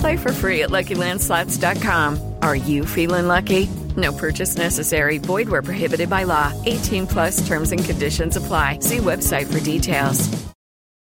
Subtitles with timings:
[0.00, 2.34] Play for free at LuckyLandSlots.com.
[2.42, 3.68] Are you feeling lucky?
[3.96, 5.18] No purchase necessary.
[5.18, 6.52] Void where prohibited by law.
[6.66, 8.80] 18 plus terms and conditions apply.
[8.80, 10.28] See website for details.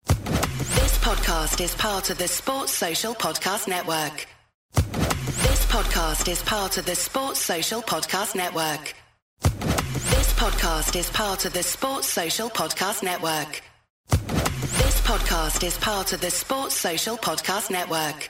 [0.08, 4.28] This podcast is part of the Sports Social Podcast Network.
[4.74, 8.94] This podcast is part of the Sports Social Podcast Network.
[9.42, 13.62] This podcast is part of the Sports Social Podcast Network.
[14.10, 18.30] This podcast is part of the Sports Social Podcast Network.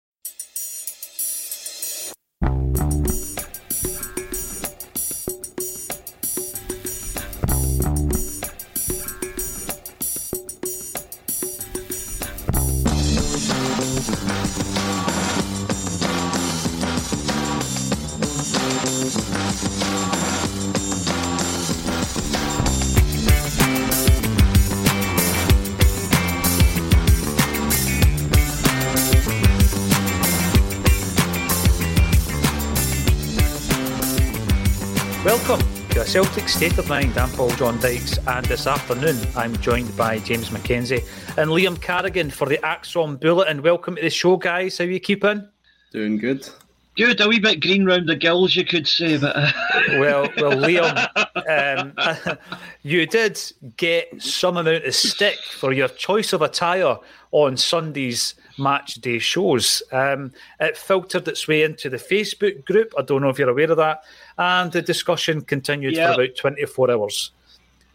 [36.11, 37.17] Celtic State of Mind.
[37.17, 41.07] I'm Paul John Dykes, and this afternoon I'm joined by James McKenzie
[41.37, 43.61] and Liam Carrigan for the ACSOM Bulletin.
[43.61, 44.77] Welcome to the show, guys.
[44.77, 45.47] How you keeping?
[45.93, 46.49] Doing good.
[46.97, 49.51] Good, a wee bit green round the gills, you could say, but uh,
[49.91, 51.07] Well, well, Liam,
[51.49, 52.37] um,
[52.83, 53.41] you did
[53.77, 56.97] get some amount of stick for your choice of attire
[57.31, 59.81] on Sunday's match day shows.
[59.93, 62.93] Um, it filtered its way into the Facebook group.
[62.97, 64.03] I don't know if you're aware of that.
[64.41, 66.15] And the discussion continued Yeah.
[66.15, 67.29] for about 24 hours.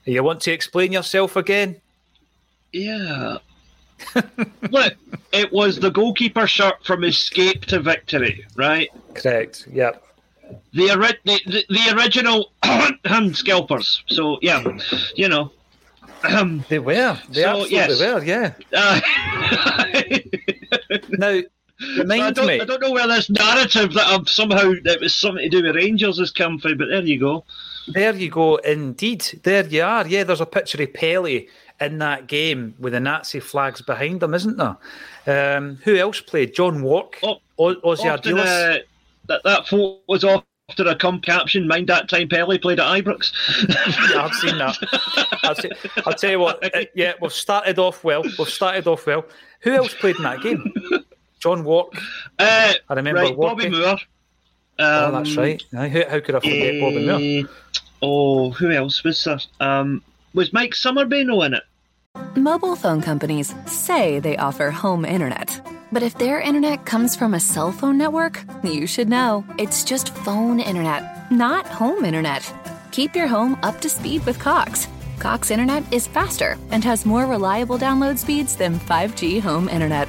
[0.05, 1.81] You want to explain yourself again?
[2.73, 3.39] yeah.
[4.71, 4.93] Look,
[5.33, 8.91] it was the goalkeeper shirt from Escape to Victory, right?
[9.15, 9.67] Correct.
[9.73, 10.05] Yep.
[10.75, 12.53] The, ori- the, the, the original
[13.35, 14.03] scalpers.
[14.09, 14.63] So, yeah,
[15.17, 15.51] you know.
[16.69, 17.19] They were.
[17.31, 18.01] They So, absolutely yes.
[18.01, 18.53] were, yeah.
[18.73, 19.01] Uh,
[21.11, 21.41] Now,
[21.81, 22.61] I don't, me.
[22.61, 25.77] I don't know where this narrative that I've somehow that was something to do with
[25.77, 27.45] Rangers has come from, but there you go.
[27.89, 29.41] There you go, indeed.
[29.43, 30.07] There you are.
[30.07, 31.47] Yeah, there's a picture of Pele
[31.81, 35.57] in that game with the Nazi flags behind him, isn't there?
[35.57, 36.55] Um, who else played?
[36.55, 38.79] John Wark, Oh, o- Ossie Often, uh,
[39.27, 41.69] that that photo was after a cum caption.
[41.69, 43.33] Mind that time Pelly played at Ibrox.
[44.13, 44.77] Yeah, I've seen that.
[45.43, 45.71] I'll, say,
[46.07, 46.75] I'll tell you what.
[46.75, 48.23] uh, yeah, we've started off well.
[48.23, 49.27] We've started off well.
[49.61, 50.73] Who else played in that game?
[51.47, 51.93] John Wark.
[52.41, 53.71] Uh, I remember right, Bobby Walkie.
[53.71, 53.99] Moore.
[54.81, 55.63] Oh, Um, that's right.
[55.73, 57.21] How, how could I forget Bobby Moore?
[57.21, 57.43] eh,
[58.03, 59.39] Oh, who else was there?
[59.61, 60.03] Um,
[60.35, 61.63] was Mike Summerbino in it?
[62.35, 65.61] Mobile phone companies say they offer home internet.
[65.93, 70.15] But if their internet comes from a cell phone network, you should know it's just
[70.17, 72.43] phone internet, not home internet.
[72.91, 74.89] Keep your home up to speed with Cox.
[75.21, 80.09] Cox Internet is faster and has more reliable download speeds than 5G home internet.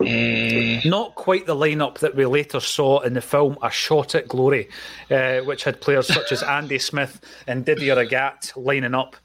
[0.00, 4.28] uh, Not quite the lineup that we later saw in the film A Shot at
[4.28, 4.68] Glory,
[5.10, 9.16] uh, which had players such as Andy Smith and Didier Agathe lining up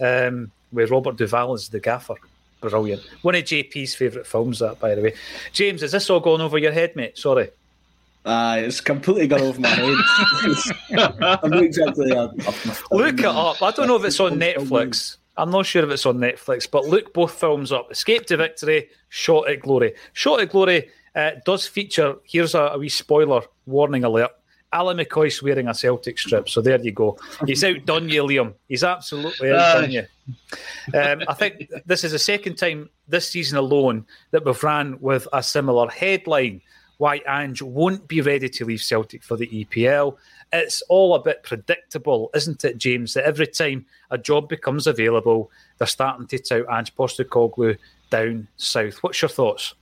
[0.00, 2.14] um, with Robert Duvall as the gaffer.
[2.60, 3.02] Brilliant.
[3.22, 5.14] One of JP's favourite films, that, by the way.
[5.52, 7.18] James, is this all going over your head, mate?
[7.18, 7.50] Sorry.
[8.24, 9.96] Uh, it's completely gone over my head.
[11.42, 12.10] I'm not exactly.
[12.10, 12.32] A, a, a
[12.96, 13.60] Look it up.
[13.60, 15.16] I don't know if it's on Netflix.
[15.36, 18.90] I'm not sure if it's on Netflix, but look both films up Escape to Victory,
[19.14, 19.92] Shot at Glory.
[20.14, 24.30] Shot at Glory uh, does feature, here's a, a, wee spoiler warning alert.
[24.72, 27.18] Alan McCoist's wearing a Celtic strip, so there you go.
[27.46, 28.54] He's outdone you, Liam.
[28.68, 30.06] He's absolutely outdone you.
[30.94, 35.28] Um, I think this is the second time this season alone that we've ran with
[35.34, 36.62] a similar headline
[36.96, 40.16] why Ange won't be ready to leave Celtic for the EPL
[40.52, 43.14] it's all a bit predictable, isn't it, James?
[43.14, 47.78] That every time a job becomes available, they're starting to tout Ange Postecoglou
[48.12, 49.02] down south.
[49.02, 49.74] What's your thoughts?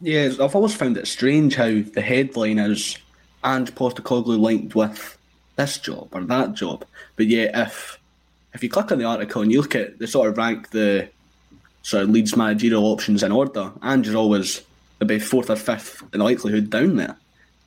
[0.00, 2.98] Yeah, I've always found it strange how the headline is
[3.44, 5.16] Ange Postecoglou linked with
[5.56, 6.84] this job or that job.
[7.16, 7.98] But yeah, if
[8.52, 11.08] if you click on the article and you look at the sort of rank the
[11.82, 14.62] sort of Leeds managerial options in order, Ange is always
[15.00, 17.16] maybe fourth or fifth in likelihood down there.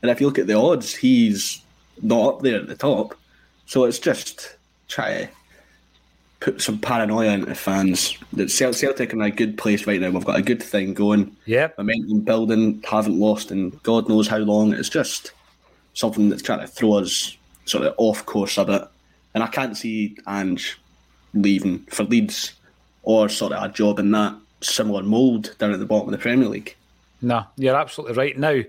[0.01, 1.61] And if you look at the odds, he's
[2.01, 3.15] not up there at the top.
[3.65, 4.57] So it's just
[4.87, 5.29] try
[6.45, 8.15] put some paranoia into fans.
[8.33, 10.11] That Celtic are in a good place right now.
[10.11, 11.35] We've got a good thing going.
[11.45, 11.69] Yeah.
[11.75, 14.71] Momentum building, haven't lost in God knows how long.
[14.71, 15.31] It's just
[15.95, 18.83] something that's trying to throw us sort of off course a bit.
[19.33, 20.77] And I can't see Ange
[21.33, 22.53] leaving for Leeds
[23.01, 26.21] or sort of a job in that similar mould down at the bottom of the
[26.21, 26.75] Premier League.
[27.23, 28.37] No, you're absolutely right.
[28.37, 28.61] Now,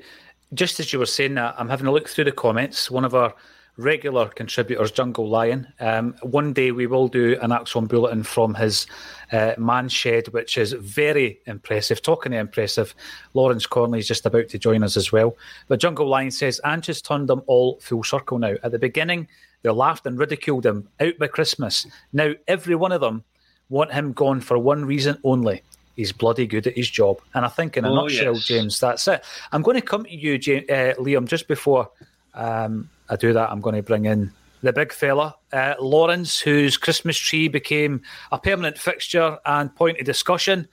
[0.55, 2.91] just as you were saying that, I'm having a look through the comments.
[2.91, 3.35] One of our
[3.77, 5.67] regular contributors, Jungle Lion.
[5.81, 8.87] Um, one day we will do an ACSOM bulletin from his
[9.33, 12.03] uh, man shed, which is very impressive.
[12.03, 12.95] Talking of impressive,
[13.35, 15.37] Lawrence Connolly is just about to join us as well.
[15.69, 18.55] But Jungle Lion says Ange has turned them all full circle now.
[18.63, 19.29] At the beginning,
[19.63, 21.87] they laughed and ridiculed him out by Christmas.
[22.13, 23.25] Now every one of them
[23.69, 25.63] want him gone for one reason only
[25.97, 27.19] he's bloody good at his job.
[27.35, 28.45] And I think, in a oh, nutshell, yes.
[28.45, 29.25] James, that's it.
[29.51, 31.91] I'm going to come to you, James, uh, Liam, just before
[32.35, 33.51] um, I do that.
[33.51, 34.33] I'm going to bring in
[34.63, 40.07] the big fella, uh, Lawrence, whose Christmas tree became a permanent fixture and point of
[40.07, 40.69] discussion.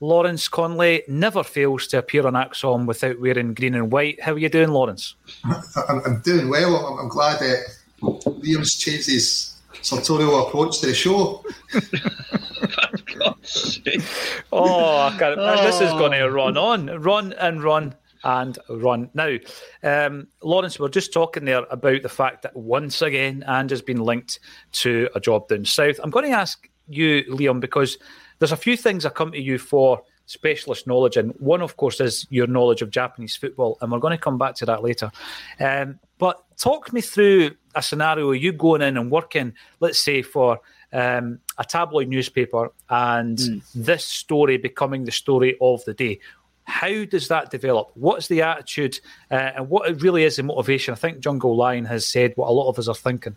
[0.00, 4.20] Lawrence Connolly never fails to appear on ACSOM without wearing green and white.
[4.20, 5.14] How are you doing, Lawrence?
[5.44, 6.76] I'm, I'm doing well.
[6.76, 7.64] I'm, I'm glad that
[8.02, 11.42] Liam's changed his sartorial approach to the show.
[14.52, 15.64] oh, I can't, oh.
[15.64, 17.94] this is going to run on, run and run
[18.26, 19.08] and run.
[19.14, 19.36] Now,
[19.84, 23.82] um, Lawrence, we are just talking there about the fact that once again, Ange has
[23.82, 24.40] been linked
[24.72, 26.00] to a job down south.
[26.02, 27.98] I'm going to ask you, Liam, because
[28.40, 32.00] there's a few things I come to you for specialist knowledge, and one, of course,
[32.00, 35.12] is your knowledge of Japanese football, and we're going to come back to that later.
[35.60, 40.60] Um, but talk me through a scenario you going in and working, let's say, for
[40.92, 43.62] um, a tabloid newspaper and mm.
[43.72, 46.18] this story becoming the story of the day.
[46.66, 47.90] How does that develop?
[47.94, 50.92] What's the attitude uh, and what it really is the motivation?
[50.92, 53.36] I think Jungle Lion has said what a lot of us are thinking.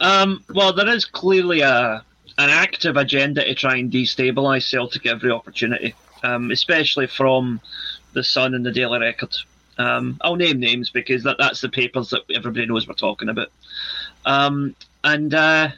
[0.00, 2.04] Um, well, there is clearly a
[2.38, 7.60] an active agenda to try and destabilise Celtic every opportunity, um, especially from
[8.14, 9.34] the Sun and the Daily Record.
[9.78, 13.48] Um, I'll name names because that, that's the papers that everybody knows we're talking about.
[14.24, 15.68] Um, and uh,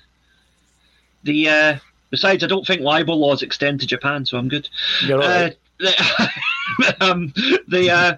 [1.22, 1.76] the uh,
[2.10, 4.68] besides, I don't think libel laws extend to Japan, so I'm good.
[5.04, 6.30] You're uh, the,
[7.00, 7.32] um,
[7.68, 8.16] the, uh,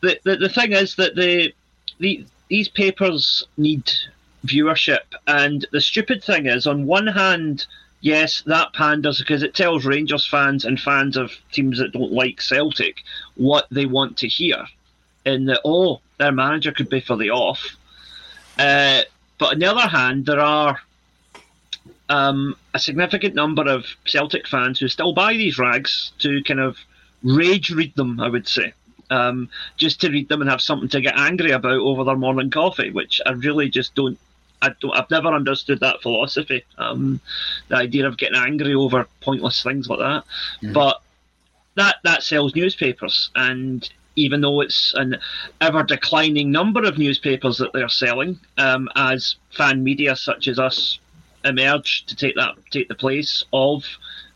[0.00, 1.52] the, the the thing is that the,
[1.98, 3.90] the these papers need
[4.46, 7.66] viewership, and the stupid thing is, on one hand,
[8.00, 12.40] yes, that panders because it tells Rangers fans and fans of teams that don't like
[12.40, 13.02] Celtic
[13.36, 14.66] what they want to hear.
[15.24, 17.76] In that, oh, their manager could be the off.
[18.58, 19.02] Uh,
[19.38, 20.78] but on the other hand, there are
[22.08, 26.78] um, a significant number of Celtic fans who still buy these rags to kind of
[27.22, 28.72] rage read them, I would say.
[29.10, 32.50] Um, just to read them and have something to get angry about over their morning
[32.50, 34.18] coffee, which I really just don't.
[34.60, 36.64] I don't I've never understood that philosophy.
[36.76, 37.20] Um,
[37.68, 40.24] the idea of getting angry over pointless things like that.
[40.62, 40.72] Mm-hmm.
[40.72, 41.00] But
[41.76, 45.16] that that sells newspapers, and even though it's an
[45.60, 50.98] ever declining number of newspapers that they're selling, um, as fan media such as us
[51.44, 53.84] emerge to take that take the place of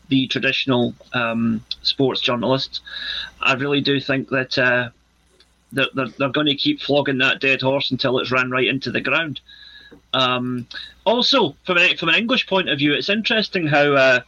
[0.09, 2.81] the traditional um, sports journalists.
[3.41, 4.89] I really do think that uh,
[5.71, 8.91] they're, they're, they're, going to keep flogging that dead horse until it's ran right into
[8.91, 9.41] the ground.
[10.13, 10.67] Um,
[11.05, 14.19] also, from, a, from an English point of view, it's interesting how uh,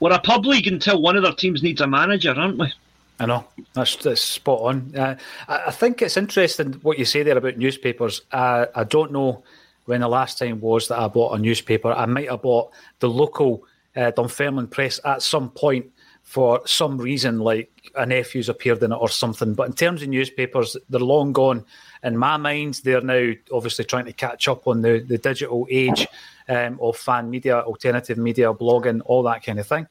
[0.00, 2.72] we're a pub league until one of their teams needs a manager, aren't we?
[3.18, 3.44] I know
[3.74, 4.96] that's, that's spot on.
[4.96, 5.16] Uh,
[5.48, 8.22] I, I, think it's interesting what you say there about newspapers.
[8.32, 9.42] Uh, I don't know
[9.86, 11.92] when the last time was that I bought a newspaper.
[11.92, 13.64] I might have bought the local
[13.96, 15.86] uh, Dunfermline Press at some point
[16.22, 19.54] for some reason, like a nephew's appeared in it or something.
[19.54, 21.64] But in terms of newspapers, they're long gone.
[22.02, 26.06] In my mind, they're now obviously trying to catch up on the, the digital age
[26.48, 29.86] um, of fan media, alternative media, blogging, all that kind of thing.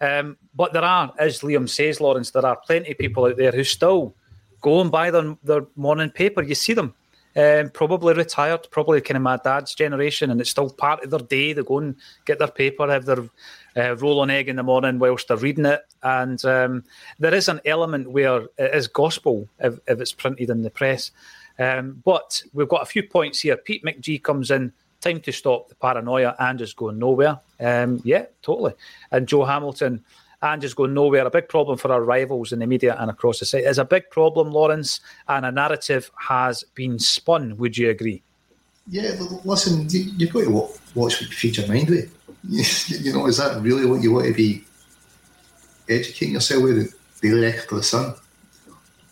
[0.00, 3.52] Um, but there are, as Liam says, Lawrence, there are plenty of people out there
[3.52, 4.14] who still
[4.60, 6.42] go and buy their, their morning paper.
[6.42, 6.94] You see them
[7.36, 11.20] um, probably retired, probably kind of my dad's generation, and it's still part of their
[11.20, 11.52] day.
[11.52, 13.28] They go and get their paper, have their
[13.76, 15.82] uh, roll on egg in the morning whilst they're reading it.
[16.02, 16.84] And um,
[17.18, 21.10] there is an element where it is gospel if, if it's printed in the press.
[21.58, 23.56] Um, but we've got a few points here.
[23.56, 24.72] Pete McGee comes in.
[25.02, 27.38] Time to stop the paranoia and is going nowhere.
[27.60, 28.72] Um, yeah, totally.
[29.12, 30.02] And Joe Hamilton
[30.42, 31.26] and just go nowhere.
[31.26, 33.64] A big problem for our rivals in the media and across the site.
[33.64, 37.56] It's a big problem, Lawrence, and a narrative has been spun.
[37.56, 38.22] Would you agree?
[38.88, 42.12] Yeah, listen, you, have got to watch what you feed your mind with.
[42.48, 44.64] You, know, is that really what you want to be
[45.88, 46.76] educating yourself with?
[47.20, 48.14] The daily record of the sun?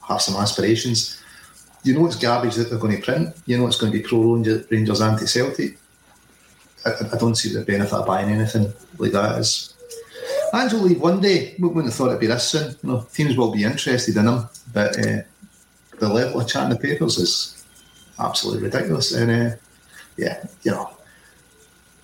[0.06, 1.20] Have some aspirations.
[1.82, 3.34] You know it's garbage that they're going to print.
[3.46, 5.78] You know it's going to be pro Rangers, anti Celtic.
[6.86, 9.38] I, I, don't see the benefit of buying anything like that.
[9.38, 9.73] Is
[10.52, 11.54] Angel leave one day.
[11.58, 12.76] We wouldn't have thought it'd be this soon.
[12.82, 15.22] You know, teams will be interested in him, but uh,
[15.98, 17.64] the level of chatting the papers is
[18.18, 19.12] absolutely ridiculous.
[19.12, 19.56] And uh,
[20.16, 20.90] yeah, you know,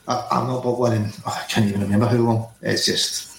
[0.09, 2.49] I, am not bought one in oh, I can't even remember how long.
[2.63, 3.31] It's just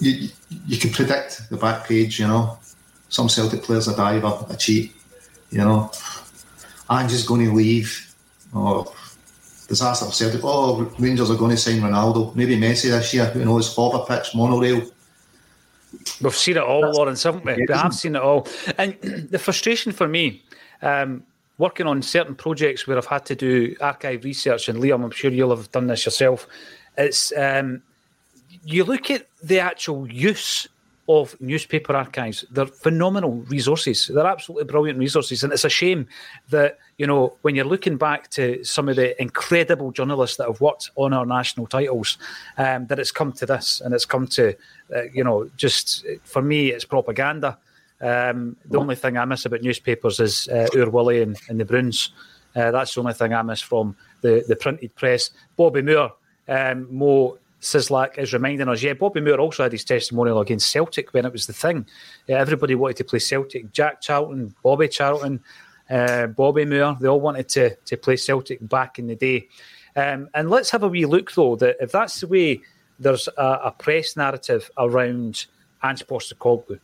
[0.00, 0.28] you
[0.66, 2.18] you can predict the back page.
[2.18, 2.58] You know,
[3.08, 4.94] some Celtic players are a diver, a cheat.
[5.50, 5.90] You know,
[6.90, 8.14] Ange's going to leave.
[8.54, 8.94] Oh,
[9.68, 10.40] disaster of Celtic.
[10.42, 12.34] Oh, Rangers are going to sign Ronaldo.
[12.34, 13.26] Maybe Messi this year.
[13.26, 13.72] Who knows?
[13.72, 14.82] Forward pitch, monorail.
[16.20, 17.54] We've seen it all, That's Lawrence, haven't we?
[17.54, 18.48] We have seen it all.
[18.76, 18.96] And
[19.30, 20.42] the frustration for me,
[20.82, 21.22] um,
[21.58, 25.30] working on certain projects where I've had to do archive research, and Liam, I'm sure
[25.30, 26.46] you'll have done this yourself.
[26.96, 27.82] It's um,
[28.64, 30.66] you look at the actual use
[31.08, 32.44] of newspaper archives.
[32.50, 34.08] They're phenomenal resources.
[34.08, 35.42] They're absolutely brilliant resources.
[35.42, 36.06] And it's a shame
[36.50, 40.60] that, you know, when you're looking back to some of the incredible journalists that have
[40.60, 42.18] worked on our national titles,
[42.58, 44.54] um, that it's come to this and it's come to,
[44.94, 47.56] uh, you know, just for me, it's propaganda.
[48.00, 51.64] Um, the only thing I miss about newspapers is uh, Oor Wullie and, and the
[51.64, 52.10] Broons.
[52.54, 55.30] Uh, that's the only thing I miss from the, the printed press.
[55.56, 56.12] Bobby Moore,
[56.48, 61.14] um, Mo Sislak is reminding us, yeah, Bobby Moore also had his testimonial against Celtic
[61.14, 61.86] when it was the thing.
[62.26, 63.72] Yeah, everybody wanted to play Celtic.
[63.72, 65.40] Jack Charlton, Bobby Charlton,
[65.90, 69.48] uh, Bobby Moore, they all wanted to, to play Celtic back in the day.
[69.96, 72.60] Um, and let's have a wee look, though, that if that's the way
[72.98, 75.46] there's a, a press narrative around
[75.82, 76.78] Ange Postecoglou,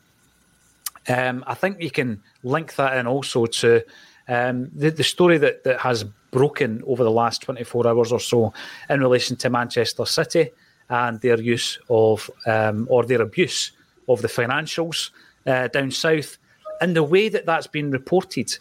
[1.08, 3.82] um, I think you can link that in also to
[4.28, 8.52] um, the, the story that, that has broken over the last 24 hours or so
[8.88, 10.50] in relation to Manchester City
[10.88, 13.72] and their use of um, or their abuse
[14.08, 15.10] of the financials
[15.46, 16.38] uh, down south,
[16.80, 18.56] and the way that that's been reported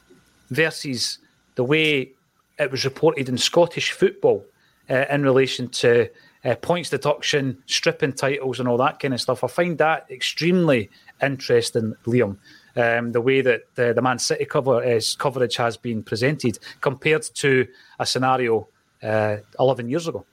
[0.49, 1.19] versus
[1.55, 2.11] the way
[2.59, 4.45] it was reported in Scottish football
[4.89, 6.09] uh, in relation to
[6.45, 9.43] uh, points deduction, stripping titles, and all that kind of stuff.
[9.43, 10.89] I find that extremely
[11.21, 12.37] interesting, Liam.
[12.75, 17.67] Um, the way that the, Man City cover is, coverage has been presented compared to
[17.99, 18.67] a scenario
[19.03, 20.25] uh, 11 years ago.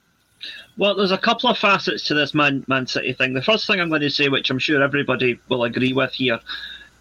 [0.77, 3.33] Well, there's a couple of facets to this Man, Man City thing.
[3.33, 6.39] The first thing I'm going to say, which I'm sure everybody will agree with here,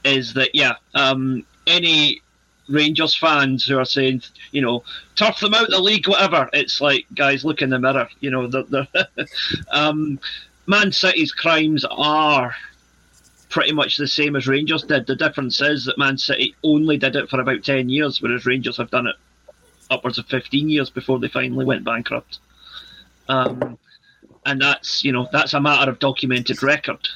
[0.05, 2.21] is that, yeah, um, any
[2.71, 4.23] Rangers fans who are saying,
[4.53, 4.83] you know,
[5.17, 8.09] turf them out the league, whatever, it's like, guys, look in the mirror.
[8.21, 9.07] You know, they're, they're
[9.71, 10.19] um,
[10.67, 12.55] Man City's crimes are
[13.49, 15.07] pretty much the same as Rangers did.
[15.07, 18.77] The difference is that Man City only did it for about 10 years, whereas Rangers
[18.77, 19.17] have done it
[19.91, 22.39] upwards of 15 years before they finally went bankrupt.
[23.29, 23.79] Um,
[24.47, 27.07] and that's you know that's a matter of documented record.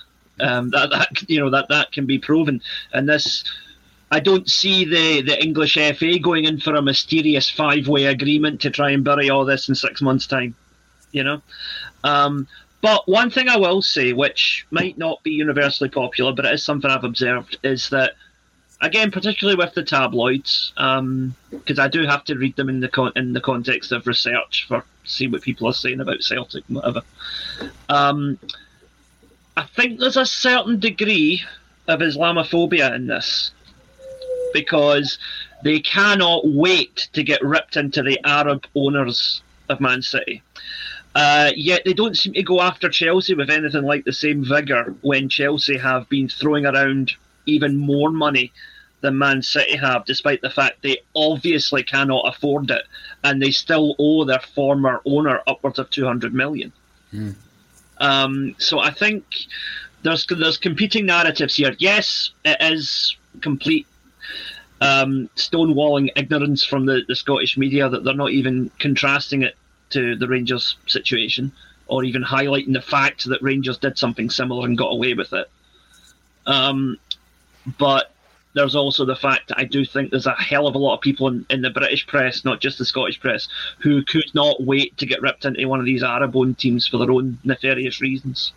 [0.41, 2.61] Um, that that you know that that can be proven.
[2.93, 3.45] And this,
[4.15, 8.61] I don't see the the English FA going in for a mysterious five way agreement
[8.61, 10.55] to try and bury all this in six months' time.
[11.11, 11.43] You know,
[12.05, 12.47] um,
[12.81, 16.63] but one thing I will say, which might not be universally popular, but it is
[16.63, 18.13] something I've observed, is that
[18.81, 22.89] again, particularly with the tabloids, because um, I do have to read them in the
[22.89, 26.77] con- in the context of research for see what people are saying about Celtic and
[26.77, 27.03] whatever.
[27.89, 28.39] Um,
[29.57, 31.43] I think there's a certain degree
[31.89, 33.51] of Islamophobia in this
[34.55, 35.19] because
[35.63, 40.43] they cannot wait to get ripped into the Arab owners of Man City.
[41.15, 44.95] Uh, yet they don't seem to go after Chelsea with anything like the same vigour
[45.03, 47.13] when Chelsea have been throwing around
[47.47, 48.51] even more money
[49.01, 52.83] than Man City have, despite the fact they obviously cannot afford it,
[53.23, 56.73] and they still owe their former owner upwards of two hundred million.
[57.13, 57.35] Mm.
[57.99, 59.25] Um, so I think
[60.03, 61.77] there's there's competing narratives here.
[61.79, 63.87] Yes, it is complete
[64.81, 69.57] um, stonewalling ignorance from the, the Scottish media that they're not even contrasting it
[69.91, 71.53] to the Rangers situation,
[71.87, 75.51] or even highlighting the fact that Rangers did something similar and got away with it.
[76.47, 76.99] Um,
[77.79, 78.11] but
[78.55, 81.01] there's also the fact that I do think there's a hell of a lot of
[81.01, 84.97] people in, in the British press, not just the Scottish press, who could not wait
[84.99, 88.53] to get ripped into one of these Arab-owned teams for their own nefarious reasons.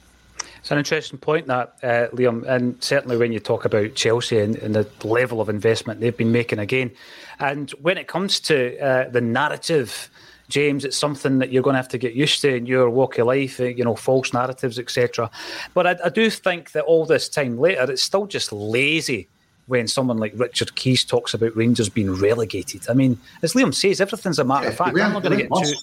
[0.68, 4.58] It's an interesting point, that uh, Liam, and certainly when you talk about Chelsea and,
[4.58, 6.92] and, the level of investment they've been making again,
[7.40, 10.10] and when it comes to uh, the narrative.
[10.50, 13.18] James, it's something that you're going to have to get used to in your walk
[13.18, 15.30] of life, you know, false narratives, etc.
[15.74, 19.28] But I, I do think that all this time later, it's still just lazy
[19.66, 22.90] when someone like Richard Keys talks about Rangers being relegated.
[22.90, 24.98] I mean, as Liam says, everything's a matter yeah, of fact.
[24.98, 25.76] I'm not going to get too.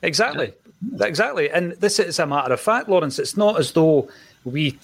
[0.00, 0.52] Exactly,
[1.00, 3.18] exactly, and this is a matter of fact, Lawrence.
[3.18, 4.08] It's not as though
[4.44, 4.78] we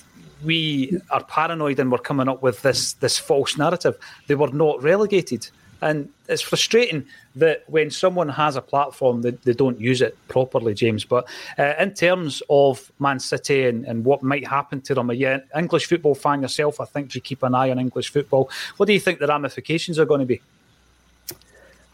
[0.45, 3.97] we are paranoid and we're coming up with this this false narrative.
[4.27, 5.49] They were not relegated.
[5.85, 7.05] And it's frustrating
[7.37, 11.05] that when someone has a platform, they, they don't use it properly, James.
[11.05, 15.41] But uh, in terms of Man City and, and what might happen to them, yeah,
[15.55, 18.51] English football fan yourself, I think you keep an eye on English football.
[18.79, 20.41] What do you think the ramifications are going to be?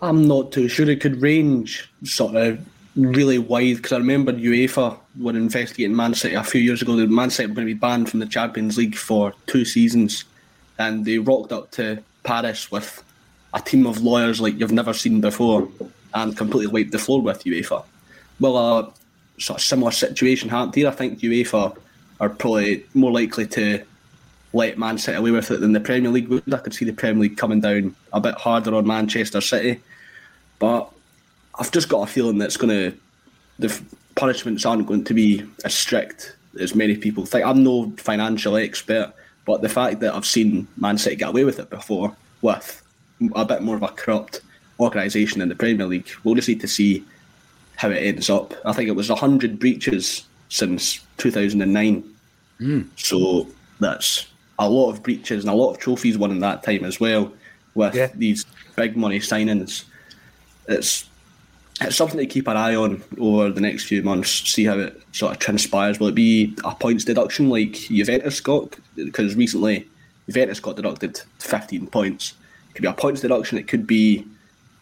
[0.00, 0.88] I'm not too sure.
[0.88, 2.64] It could range sort of
[2.96, 6.96] really wide because I remember UEFA were investigating Man City a few years ago.
[6.96, 10.24] That Man City were going to be banned from the Champions League for two seasons,
[10.78, 13.02] and they rocked up to Paris with
[13.54, 15.68] a team of lawyers like you've never seen before
[16.14, 17.84] and completely wiped the floor with UEFA.
[18.38, 18.92] Well, a
[19.40, 20.88] sort of similar situation happened here.
[20.88, 21.76] I think UEFA
[22.20, 23.82] are probably more likely to
[24.52, 26.52] let Man City away with it than the Premier League would.
[26.52, 29.80] I could see the Premier League coming down a bit harder on Manchester City,
[30.58, 30.92] but
[31.60, 32.98] I've just got a feeling that it's going to
[33.58, 33.80] the
[34.16, 37.44] punishments aren't going to be as strict as many people think.
[37.44, 39.12] I'm no financial expert,
[39.44, 42.82] but the fact that I've seen Man City get away with it before with
[43.34, 44.40] a bit more of a corrupt
[44.80, 46.08] organisation in the Premier League.
[46.24, 47.04] We'll just need to see
[47.76, 48.54] how it ends up.
[48.64, 52.02] I think it was 100 breaches since 2009.
[52.60, 52.88] Mm.
[52.96, 53.46] So
[53.78, 54.26] that's
[54.58, 57.32] a lot of breaches and a lot of trophies won in that time as well
[57.74, 58.08] with yeah.
[58.14, 58.44] these
[58.76, 59.84] big money signings.
[60.66, 61.08] It's
[61.80, 65.02] it's something to keep an eye on over the next few months, see how it
[65.12, 65.98] sort of transpires.
[65.98, 68.76] Will it be a points deduction like Juventus got?
[68.96, 69.88] Because recently
[70.26, 72.34] Juventus got deducted 15 points
[72.70, 73.58] it could be a points deduction.
[73.58, 74.24] It could be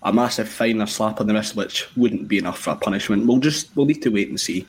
[0.03, 3.27] a massive fine, a slap on the wrist, which wouldn't be enough for a punishment.
[3.27, 4.67] We'll just we'll need to wait and see.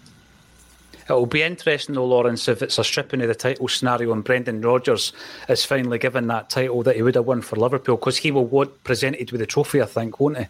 [1.05, 4.61] It'll be interesting though, Lawrence, if it's a stripping of the title scenario and Brendan
[4.61, 5.11] Rodgers
[5.49, 8.45] is finally given that title that he would have won for Liverpool because he will
[8.45, 10.45] want presented with the trophy, I think, won't he?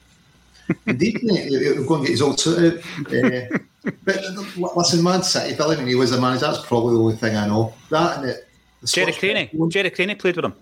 [0.86, 3.14] Indeed, he'll go and get his old suit out.
[3.14, 3.58] Uh,
[4.04, 6.46] but listen, Man City, believe me, he was a manager.
[6.46, 7.74] That's probably the only thing I know.
[7.90, 8.48] That and it.
[8.86, 9.70] Gerry Creaney.
[9.70, 10.54] Gerry Creaney played with him.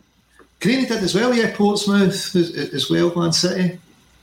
[0.60, 3.80] Creaney did as well, yeah, Portsmouth as, as well, Man City.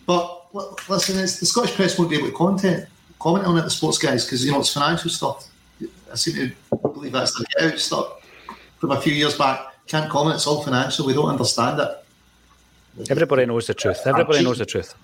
[0.06, 0.54] But
[0.88, 2.88] listen, it's, the Scottish press won't be able to content,
[3.20, 5.48] comment on it, the sports guys, because you know it's financial stuff.
[6.10, 8.22] I seem to believe that's the get out stuff
[8.78, 9.60] from a few years back.
[9.86, 13.10] Can't comment, it's all financial, we don't understand it.
[13.10, 14.00] Everybody knows the truth.
[14.06, 14.94] Everybody knows the truth.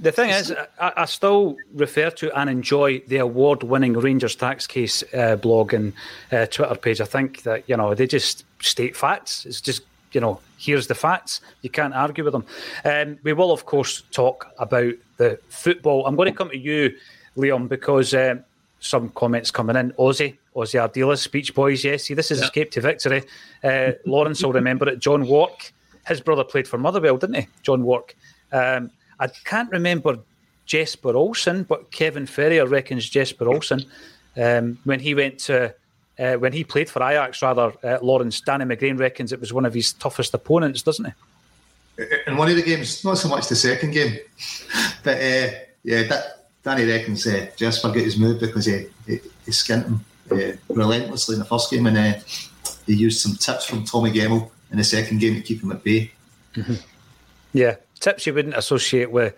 [0.00, 5.02] The thing is, I, I, still refer to and enjoy the award-winning Rangers tax case
[5.14, 5.94] uh, blog and
[6.30, 7.00] uh, Twitter page.
[7.00, 9.46] I think that you know they just state facts.
[9.46, 11.40] It's just you know here's the facts.
[11.62, 12.44] You can't argue with them.
[12.84, 16.06] Um, we will, of course, talk about the football.
[16.06, 16.94] I'm going to come to you,
[17.36, 18.44] Liam, because um,
[18.80, 19.92] some comments coming in.
[19.92, 21.84] Ossie, Ossie Ardiles, Speech Boys.
[21.84, 22.42] Yes, see, this is.
[22.42, 23.24] Escape to Victory.
[23.64, 24.98] Uh, Lawrence will remember it.
[24.98, 25.72] John Wark,
[26.06, 27.48] his brother played for Motherwell, didn't he?
[27.62, 28.14] John Wark
[28.52, 30.18] Um, I can't remember
[30.66, 33.84] Jesper Olsen, but Kevin Ferrier reckons Jesper Olsen
[34.36, 35.74] um, when he went to.
[36.18, 39.66] Uh, when he played for Ajax, rather, uh, Lawrence Danny McGrain reckons it was one
[39.66, 42.02] of his toughest opponents, doesn't he?
[42.26, 44.16] In one of the games, not so much the second game,
[45.04, 45.50] but uh,
[45.82, 50.52] yeah, that, Danny reckons uh, Jesper got his move because he, he, he him uh,
[50.68, 52.18] relentlessly in the first game and uh,
[52.86, 55.82] he used some tips from Tommy Gemmell in the second game to keep him at
[55.84, 56.10] bay.
[56.54, 56.74] Mm-hmm.
[57.52, 59.34] Yeah, tips you wouldn't associate with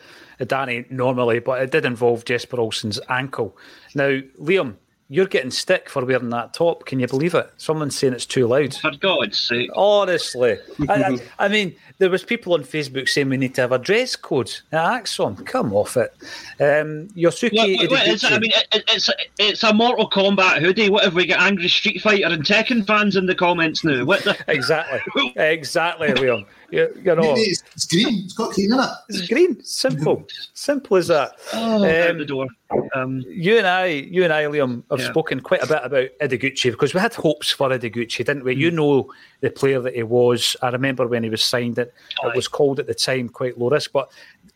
[0.46, 3.56] Danny normally, but it did involve Jesper Olsen's ankle.
[3.94, 4.76] Now, Liam,
[5.10, 6.84] you're getting stick for wearing that top.
[6.84, 7.50] Can you believe it?
[7.56, 8.74] Someone's saying it's too loud.
[8.74, 9.70] For God's sake.
[9.74, 10.58] Honestly.
[10.86, 13.78] I, I, I, mean, there was people on Facebook saying we need to have a
[13.78, 15.46] dress code at ACSOM.
[15.46, 16.12] Come off it.
[16.60, 20.90] Um, Yosuke wait, wait, it, I mean, it, it's, it's a Mortal Kombat hoodie.
[20.90, 24.04] What if we get angry Street Fighter and Tekken fans in the comments now?
[24.04, 24.36] What the...
[24.48, 25.32] exactly.
[25.36, 26.44] exactly, Liam.
[26.70, 28.24] You, you know, it's, it's, green.
[28.24, 28.90] It's got green in it.
[29.08, 29.64] It's green.
[29.64, 30.26] Simple.
[30.52, 31.32] Simple as that.
[31.54, 32.46] Oh, um, the door.
[32.94, 35.10] Um, you and I, you and I, Liam, have yeah.
[35.10, 38.54] spoken quite a bit about Ideguchi because we had hopes for Ideguchi, didn't we?
[38.54, 38.58] Mm.
[38.58, 40.56] You know the player that he was.
[40.60, 43.70] I remember when he was signed, it, it was called at the time quite low
[43.70, 44.10] risk, but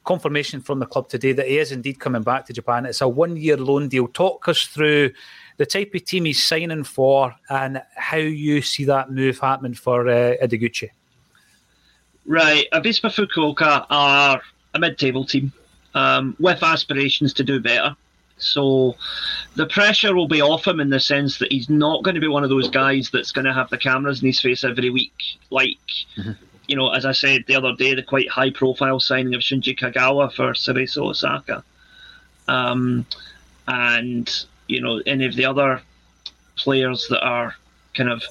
[0.04, 2.84] confirmation from the club today that he is indeed coming back to Japan.
[2.84, 4.08] It's a one-year loan deal.
[4.08, 5.12] Talk us through
[5.56, 10.08] the type of team he's signing for and how you see that move happening for
[10.08, 10.90] uh, Ideguchi.
[12.24, 14.40] Right, Avispa Fukuoka are
[14.74, 15.52] a mid-table team
[15.94, 17.96] um, with aspirations to do better.
[18.38, 18.96] So
[19.54, 22.28] the pressure will be off him in the sense that he's not going to be
[22.28, 25.38] one of those guys that's going to have the cameras in his face every week.
[25.50, 25.78] Like,
[26.16, 26.32] mm-hmm.
[26.66, 30.32] you know, as I said the other day, the quite high-profile signing of Shinji Kagawa
[30.32, 31.62] for Cerezo Osaka,
[32.48, 33.06] um,
[33.68, 35.82] and you know any of the other
[36.56, 37.54] players that are
[37.94, 38.24] kind of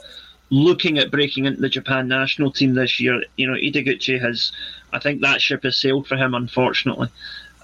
[0.52, 3.24] looking at breaking into the Japan national team this year.
[3.38, 4.52] You know, Ideguchi has,
[4.94, 7.08] I think that ship has sailed for him, unfortunately.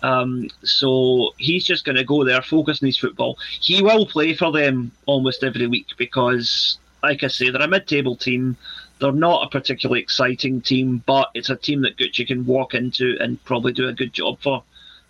[0.02, 3.38] Um, so he's just going to go there, focus on his football.
[3.60, 8.15] He will play for them almost every week because, like I say, they're a mid-table
[8.15, 8.56] team.
[9.00, 13.17] They're not a particularly exciting team, but it's a team that Gucci can walk into
[13.19, 14.63] and probably do a good job for.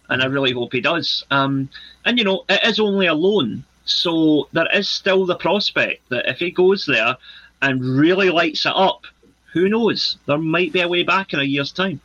[0.10, 1.26] And I really hope he does.
[1.30, 1.70] Um,
[2.06, 6.30] and you know, it is only a loan, so there is still the prospect that
[6.30, 7.18] if he goes there
[7.62, 9.06] and really lights it up,
[9.54, 10.18] who knows?
[10.26, 12.00] There might be a way back in a year's time.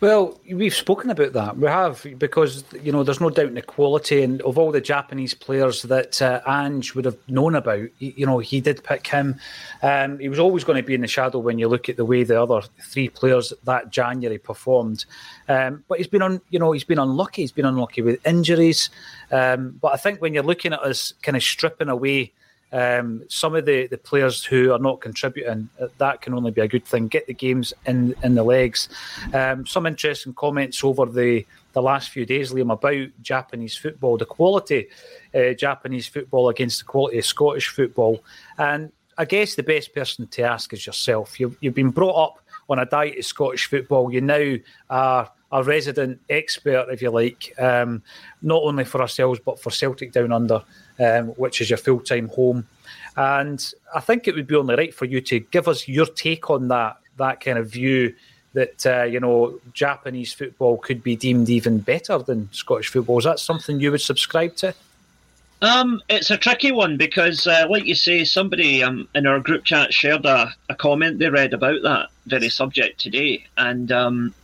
[0.00, 1.58] Well, we've spoken about that.
[1.58, 4.80] We have because you know there's no doubt in the quality and of all the
[4.80, 7.86] Japanese players that uh, Ange would have known about.
[7.98, 9.38] You know, he did pick him.
[9.82, 12.06] Um, he was always going to be in the shadow when you look at the
[12.06, 15.04] way the other three players that January performed.
[15.48, 17.42] Um, but he's been on, you know, he's been unlucky.
[17.42, 18.88] He's been unlucky with injuries.
[19.30, 22.32] Um, but I think when you're looking at us kind of stripping away
[22.72, 26.60] um, some of the, the players who are not contributing, uh, that can only be
[26.60, 27.08] a good thing.
[27.08, 28.88] Get the games in in the legs.
[29.32, 34.24] Um, some interesting comments over the, the last few days, Liam, about Japanese football, the
[34.24, 34.88] quality
[35.34, 38.22] uh, Japanese football against the quality of Scottish football.
[38.58, 41.38] And I guess the best person to ask is yourself.
[41.38, 44.12] You've, you've been brought up on a diet of Scottish football.
[44.12, 44.56] You now
[44.88, 48.02] are a resident expert, if you like, um,
[48.40, 50.62] not only for ourselves but for Celtic Down Under
[51.00, 52.66] um, which is your full time home.
[53.16, 56.50] And I think it would be only right for you to give us your take
[56.50, 58.14] on that that kind of view
[58.52, 63.18] that uh, you know Japanese football could be deemed even better than Scottish football.
[63.18, 64.74] Is that something you would subscribe to?
[65.62, 69.64] Um, it's a tricky one because, uh, like you say, somebody um, in our group
[69.64, 74.34] chat shared a, a comment they read about that very subject today, and um,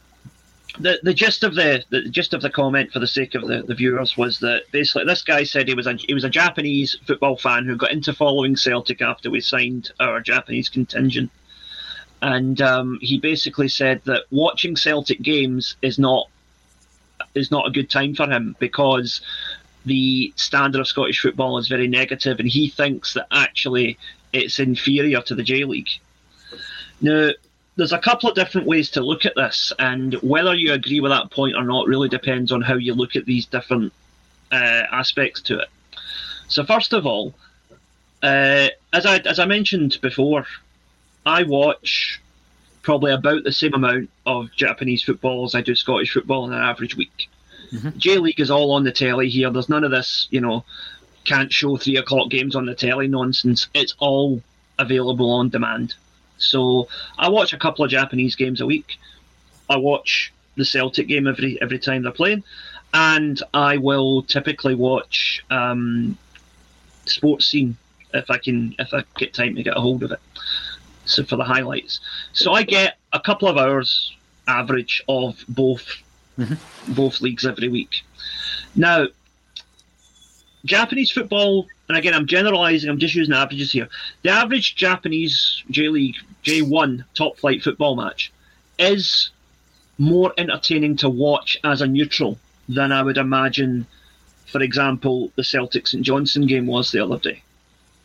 [0.78, 3.62] the the gist of the the gist of the comment for the sake of the,
[3.62, 6.96] the viewers was that basically this guy said he was a he was a Japanese
[7.06, 11.30] football fan who got into following Celtic after we signed our Japanese contingent,
[12.22, 16.28] and um, he basically said that watching Celtic games is not
[17.34, 19.20] is not a good time for him because
[19.84, 23.98] the standard of Scottish football is very negative, and he thinks that actually
[24.32, 25.88] it's inferior to the J League.
[27.00, 27.30] Now,
[27.76, 31.12] there's a couple of different ways to look at this, and whether you agree with
[31.12, 33.92] that point or not really depends on how you look at these different
[34.50, 35.68] uh, aspects to it.
[36.48, 37.34] So, first of all,
[38.22, 40.46] uh, as I as I mentioned before,
[41.24, 42.20] I watch
[42.82, 46.62] probably about the same amount of Japanese football as I do Scottish football in an
[46.62, 47.28] average week.
[47.72, 47.98] Mm-hmm.
[47.98, 49.50] J League is all on the telly here.
[49.50, 50.64] There's none of this, you know,
[51.24, 53.66] can't show three o'clock games on the telly nonsense.
[53.74, 54.40] It's all
[54.78, 55.94] available on demand.
[56.38, 58.98] So I watch a couple of Japanese games a week.
[59.68, 62.44] I watch the Celtic game every every time they're playing,
[62.94, 66.16] and I will typically watch um,
[67.04, 67.76] sports scene
[68.14, 70.20] if I can if I get time to get a hold of it.
[71.04, 72.00] So for the highlights,
[72.32, 74.12] so I get a couple of hours
[74.48, 76.02] average of both
[76.88, 78.04] both leagues every week.
[78.74, 79.06] Now,
[80.66, 82.90] Japanese football, and again, I'm generalising.
[82.90, 83.88] I'm just using averages here.
[84.22, 88.32] The average Japanese J League J1 top flight football match
[88.78, 89.30] is
[89.98, 93.86] more entertaining to watch as a neutral than I would imagine,
[94.46, 97.42] for example, the Celtic St Johnstone game was the other day.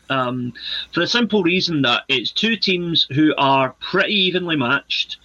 [0.08, 0.52] Um,
[0.92, 5.16] for the simple reason that it's two teams who are pretty evenly matched.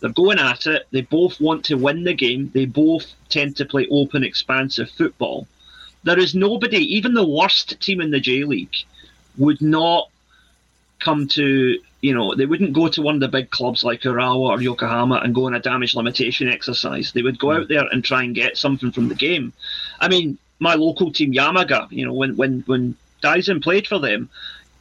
[0.00, 0.88] They're going at it.
[0.90, 2.50] They both want to win the game.
[2.52, 5.46] They both tend to play open, expansive football.
[6.04, 8.74] There is nobody, even the worst team in the J League,
[9.38, 10.08] would not
[10.98, 14.50] come to, you know, they wouldn't go to one of the big clubs like Urawa
[14.50, 17.12] or Yokohama and go on a damage limitation exercise.
[17.12, 17.62] They would go hmm.
[17.62, 19.52] out there and try and get something from the game.
[20.00, 24.28] I mean, my local team, Yamaga, you know, when, when, when Daizen played for them,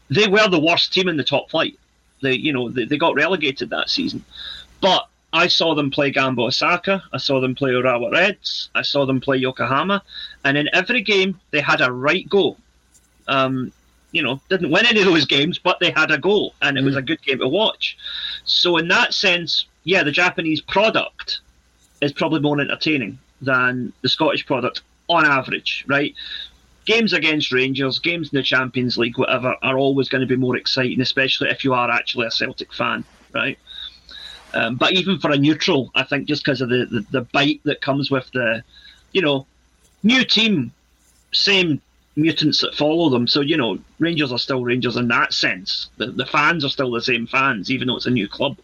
[0.10, 1.78] they were the worst team in the top flight.
[2.22, 4.24] They, you know, they, they got relegated that season.
[4.80, 7.04] But I saw them play Gamba Osaka.
[7.14, 8.70] I saw them play Urawa Reds.
[8.76, 10.04] I saw them play Yokohama.
[10.44, 12.58] And in every game, they had a right goal.
[13.28, 13.72] Um,
[14.12, 16.84] you know, didn't win any of those games, but they had a goal, and it
[16.84, 17.98] was a good game to watch.
[18.44, 21.40] So, in that sense, yeah, the Japanese product
[22.02, 26.14] is probably more entertaining than the Scottish product on average, right?
[26.86, 30.58] Games against Rangers, games in the Champions League, whatever, are always going to be more
[30.58, 33.58] exciting, especially if you are actually a Celtic fan, right?
[34.54, 37.62] Um, but even for a neutral, I think just because of the, the, the bite
[37.64, 38.64] that comes with the,
[39.14, 39.46] you know,
[40.04, 40.72] new team,
[41.32, 41.82] same
[42.16, 43.28] mutants that follow them.
[43.28, 45.90] So, you know, Rangers are still Rangers in that sense.
[45.98, 48.58] The, the fans are still the same fans, even though it's a new club.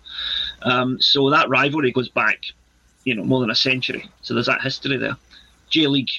[0.64, 2.42] Um, so that rivalry goes back,
[3.06, 4.10] you know, more than a century.
[4.22, 5.16] So there's that history there.
[5.70, 6.12] J League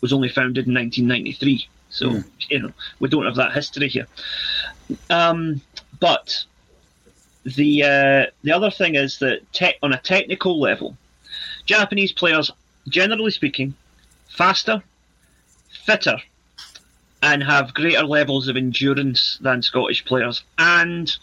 [0.00, 1.68] was only founded in 1993.
[1.90, 2.24] So, Mm.
[2.48, 4.06] you know, we don't have that history here.
[5.10, 5.60] Um,
[5.98, 6.44] but
[7.44, 10.96] the uh, the other thing is that te- on a technical level,
[11.66, 12.50] Japanese players,
[12.88, 13.74] generally speaking,
[14.28, 14.82] faster,
[15.84, 16.18] fitter,
[17.22, 21.16] and have greater levels of endurance than Scottish players, and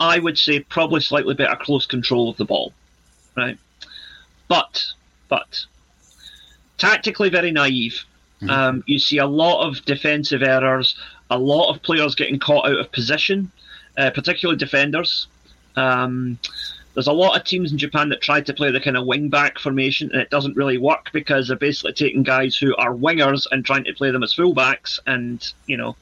[0.00, 2.72] I would say probably slightly better close control of the ball,
[3.36, 3.58] right?
[4.48, 4.84] But
[5.28, 5.64] but
[6.78, 8.04] tactically very naive.
[8.50, 10.96] Um, you see a lot of defensive errors,
[11.30, 13.50] a lot of players getting caught out of position,
[13.96, 15.28] uh, particularly defenders.
[15.76, 16.38] Um,
[16.94, 19.28] there's a lot of teams in Japan that try to play the kind of wing
[19.28, 23.46] back formation, and it doesn't really work because they're basically taking guys who are wingers
[23.50, 25.00] and trying to play them as fullbacks.
[25.06, 25.96] And you know,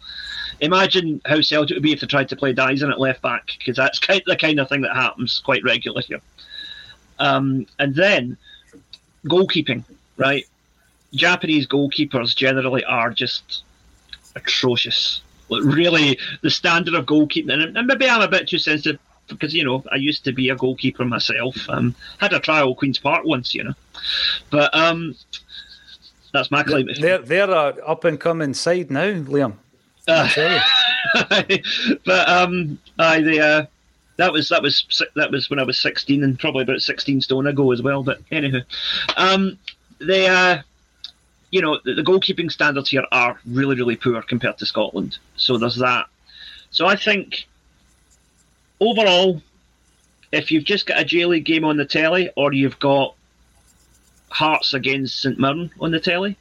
[0.60, 3.76] imagine how Celtic would be if they tried to play Daizen at left back, because
[3.76, 6.20] that's kind the kind of thing that happens quite regularly here.
[7.18, 8.36] Um, and then
[9.26, 9.84] goalkeeping,
[10.18, 10.44] right?
[11.14, 13.62] Japanese goalkeepers generally are just
[14.36, 15.22] atrocious.
[15.48, 19.64] Like really, the standard of goalkeeping, and maybe I'm a bit too sensitive because you
[19.64, 21.56] know I used to be a goalkeeper myself.
[21.68, 23.74] Um, had a trial at Queens Park once, you know,
[24.50, 25.14] but um,
[26.32, 26.88] that's my claim.
[26.98, 29.54] They're they're a up and coming side now, Liam.
[30.08, 30.60] Uh,
[32.04, 33.66] but um, I the uh,
[34.16, 37.46] that was that was that was when I was sixteen and probably about sixteen stone
[37.46, 38.02] ago as well.
[38.02, 38.64] But anywho,
[39.16, 39.58] um,
[39.98, 40.62] they uh,
[41.50, 45.18] you know the, the goalkeeping standards here are really really poor compared to Scotland.
[45.36, 46.06] So there's that.
[46.70, 47.46] So I think
[48.82, 49.42] overall,
[50.30, 53.14] if you've just got a J League game on the telly or you've got
[54.28, 56.36] Hearts against St Mirren on the telly,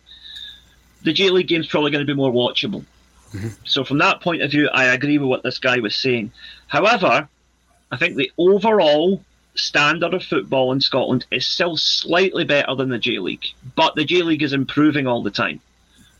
[1.04, 2.86] the J League game's probably going to be more watchable.
[3.34, 3.50] Mm-hmm.
[3.66, 6.32] So from that point of view, I agree with what this guy was saying.
[6.68, 7.28] However,
[7.92, 9.24] I think the overall
[9.56, 14.06] standard of football in Scotland is still slightly better than the J League, but the
[14.06, 15.60] J League is improving all the time.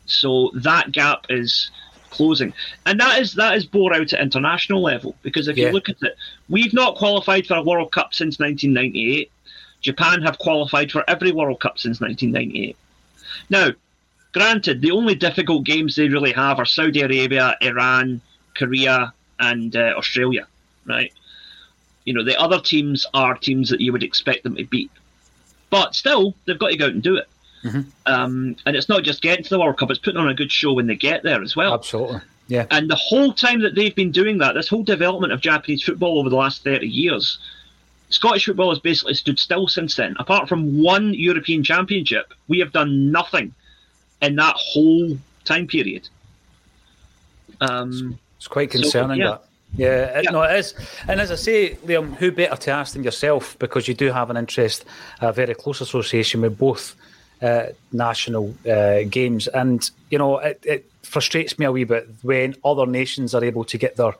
[0.04, 1.70] So that gap is
[2.12, 2.52] closing,
[2.86, 5.66] and that is that is bore out at international level because if Yeah.
[5.66, 6.16] you look at it,
[6.48, 9.30] we've not qualified for a World Cup since 1998.
[9.80, 12.76] Japan have qualified for every World Cup since 1998.
[13.50, 13.70] Now,
[14.32, 18.20] granted, the only difficult games they really have are Saudi Arabia, Iran,
[18.54, 20.46] Korea, and uh, Australia,
[20.86, 21.12] right?
[22.04, 24.90] You know, the other teams are teams that you would expect them to beat.
[25.70, 27.28] But still, they've got to go out and do it.
[28.06, 30.50] Um, and it's not just getting to the World Cup, it's putting on a good
[30.50, 31.74] show when they get there as well.
[31.74, 32.20] Absolutely.
[32.48, 32.66] Yeah.
[32.70, 36.18] And the whole time that they've been doing that, this whole development of Japanese football
[36.18, 37.38] over the last 30 years,
[38.10, 40.16] Scottish football has basically stood still since then.
[40.18, 43.54] Apart from one European Championship, we have done nothing
[44.20, 46.08] in that whole time period.
[47.60, 49.28] Um, It's quite so, concerning yeah.
[49.30, 49.44] that.
[49.74, 50.74] Yeah, it, no, it is.
[51.08, 54.28] And as I say, Liam, who better to ask than yourself because you do have
[54.28, 54.84] an interest,
[55.20, 56.94] a very close association with both
[57.42, 59.48] uh, national uh, games.
[59.48, 63.64] And, you know, it, it frustrates me a wee bit when other nations are able
[63.64, 64.14] to get their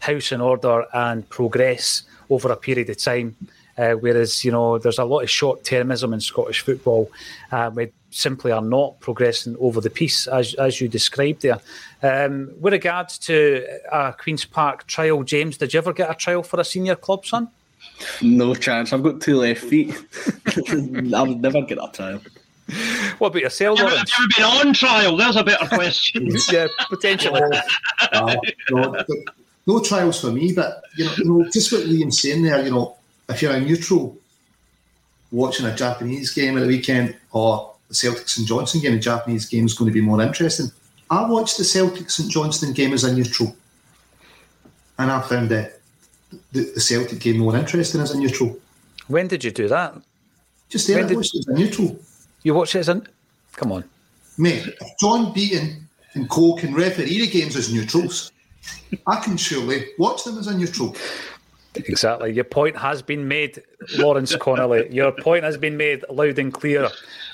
[0.00, 3.36] house in order and progress over a period of time.
[3.76, 7.10] Uh, whereas, you know, there's a lot of short termism in Scottish football.
[7.52, 11.60] Uh, we simply are not progressing over the piece, as, as you described there.
[12.02, 16.42] Um, with regards to a Queen's Park trial, James, did you ever get a trial
[16.42, 17.48] for a senior club, son?
[18.20, 18.92] No chance.
[18.92, 19.94] I've got two left feet.
[21.14, 22.20] I would never get a trial.
[23.18, 24.12] What about yourself, Have Lawrence?
[24.18, 24.28] you ever
[24.60, 25.16] been on trial?
[25.16, 26.28] There's a better question.
[26.52, 27.40] yeah, potentially.
[28.12, 28.36] Uh,
[28.70, 29.04] no,
[29.66, 32.62] no trials for me, but you know, you know, just what Liam's saying there.
[32.64, 32.96] You know,
[33.28, 34.16] if you're a neutral
[35.32, 39.46] watching a Japanese game at the weekend or the Celtic St Johnstone game, a Japanese
[39.46, 40.66] game is going to be more interesting.
[41.10, 43.56] I watched the Celtic St Johnstone game as a neutral,
[44.98, 45.72] and I found the,
[46.52, 48.56] the, the Celtic game more interesting as a neutral.
[49.08, 49.94] When did you do that?
[50.68, 51.98] Just there, When I did- watched it as a neutral.
[52.42, 53.02] You watched it as a.
[53.52, 53.84] Come on.
[54.36, 58.32] Mate, if John Beaton and Co can referee the games as neutrals,
[59.06, 60.94] I can surely watch them as a neutral.
[61.74, 62.32] Exactly.
[62.32, 63.62] Your point has been made,
[63.96, 64.92] Lawrence Connolly.
[64.92, 66.88] Your point has been made loud and clear.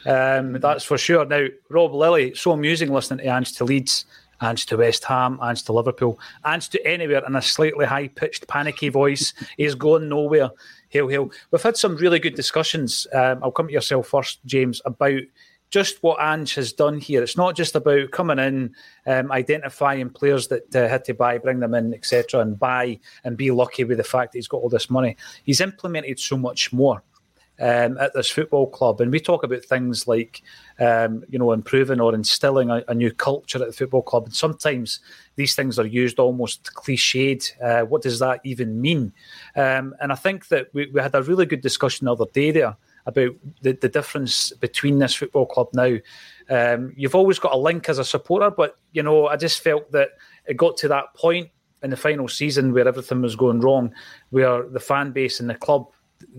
[0.06, 1.24] Um, that's for sure.
[1.24, 4.04] Now, Rob Lilly, so amusing listening to Ange to Leeds,
[4.42, 8.46] Ange to West Ham, Ange to Liverpool, Ange to anywhere in a slightly high pitched,
[8.48, 9.32] panicky voice.
[9.56, 10.50] He's going nowhere.
[10.94, 11.32] Hail, hail.
[11.50, 13.08] We've had some really good discussions.
[13.12, 15.22] Um, I'll come to yourself first, James, about
[15.70, 17.20] just what Ange has done here.
[17.20, 21.58] It's not just about coming in, um, identifying players that uh, had to buy, bring
[21.58, 24.68] them in, etc., and buy and be lucky with the fact that he's got all
[24.68, 25.16] this money.
[25.42, 27.02] He's implemented so much more
[27.60, 30.42] um, at this football club, and we talk about things like
[30.80, 34.24] um, you know improving or instilling a, a new culture at the football club.
[34.24, 35.00] And sometimes
[35.36, 37.52] these things are used almost cliched.
[37.62, 39.12] Uh, what does that even mean?
[39.56, 42.50] Um, and I think that we, we had a really good discussion the other day
[42.50, 45.96] there about the, the difference between this football club now.
[46.48, 49.92] Um, you've always got a link as a supporter, but you know, I just felt
[49.92, 50.10] that
[50.46, 51.50] it got to that point
[51.82, 53.92] in the final season where everything was going wrong,
[54.30, 55.86] where the fan base and the club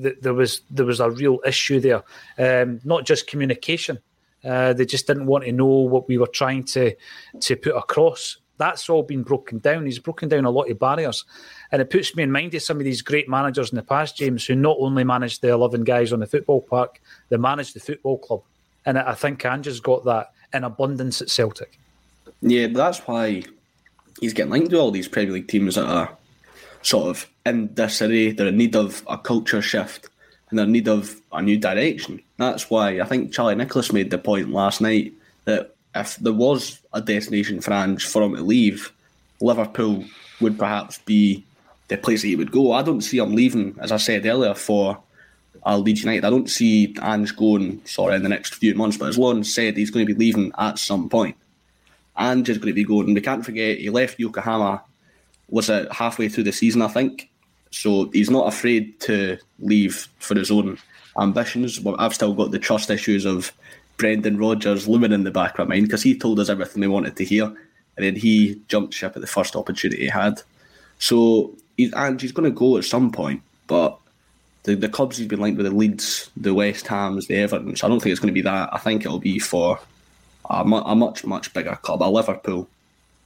[0.02, 2.04] th- there was there was a real issue there,
[2.38, 4.00] um, not just communication.
[4.44, 6.96] Uh, they just didn't want to know what we were trying to
[7.42, 8.38] to put across.
[8.58, 9.86] That's all been broken down.
[9.86, 11.26] He's broken down a lot of barriers,
[11.72, 14.18] and it puts me in mind of some of these great managers in the past,
[14.18, 17.80] James, who not only managed the eleven guys on the football park, they managed the
[17.80, 18.44] football club,
[18.86, 21.80] and I think Ange's got that in abundance at Celtic.
[22.42, 23.44] Yeah, but that's why
[24.22, 26.16] he's getting linked to all these Premier League teams that are
[26.86, 28.32] sort of in disarray.
[28.32, 30.10] They're in need of a culture shift
[30.50, 32.22] and they're in need of a new direction.
[32.38, 35.14] That's why I think Charlie Nicholas made the point last night
[35.46, 38.92] that if there was a destination for Ange for him to leave,
[39.42, 40.06] Liverpool
[40.42, 41.44] would perhaps be
[41.88, 42.74] the place that he would go.
[42.74, 45.00] I don't see him leaving, as I said earlier, for
[45.66, 46.26] uh, Leeds United.
[46.26, 49.78] I don't see Ange going, sorry, in the next few months, but as Lawrence said,
[49.78, 51.36] he's going to be leaving at some point.
[52.18, 53.14] Ange is going to be going.
[53.14, 54.82] We can't forget he left Yokohama
[55.50, 57.30] was it halfway through the season, I think.
[57.72, 60.78] So he's not afraid to leave for his own
[61.20, 61.80] ambitions.
[61.80, 63.52] But I've still got the trust issues of
[63.98, 66.88] Brendan Rodgers looming in the back of my mind because he told us everything we
[66.88, 70.42] wanted to hear, and then he jumped ship at the first opportunity he had.
[71.00, 73.98] So he's and he's going to go at some point, but
[74.64, 77.84] the the clubs he's been linked with the Leeds, the West Hams, the Evertons.
[77.84, 78.70] I don't think it's going to be that.
[78.74, 79.80] I think it'll be for
[80.50, 82.02] a, a much much bigger club.
[82.04, 82.68] A Liverpool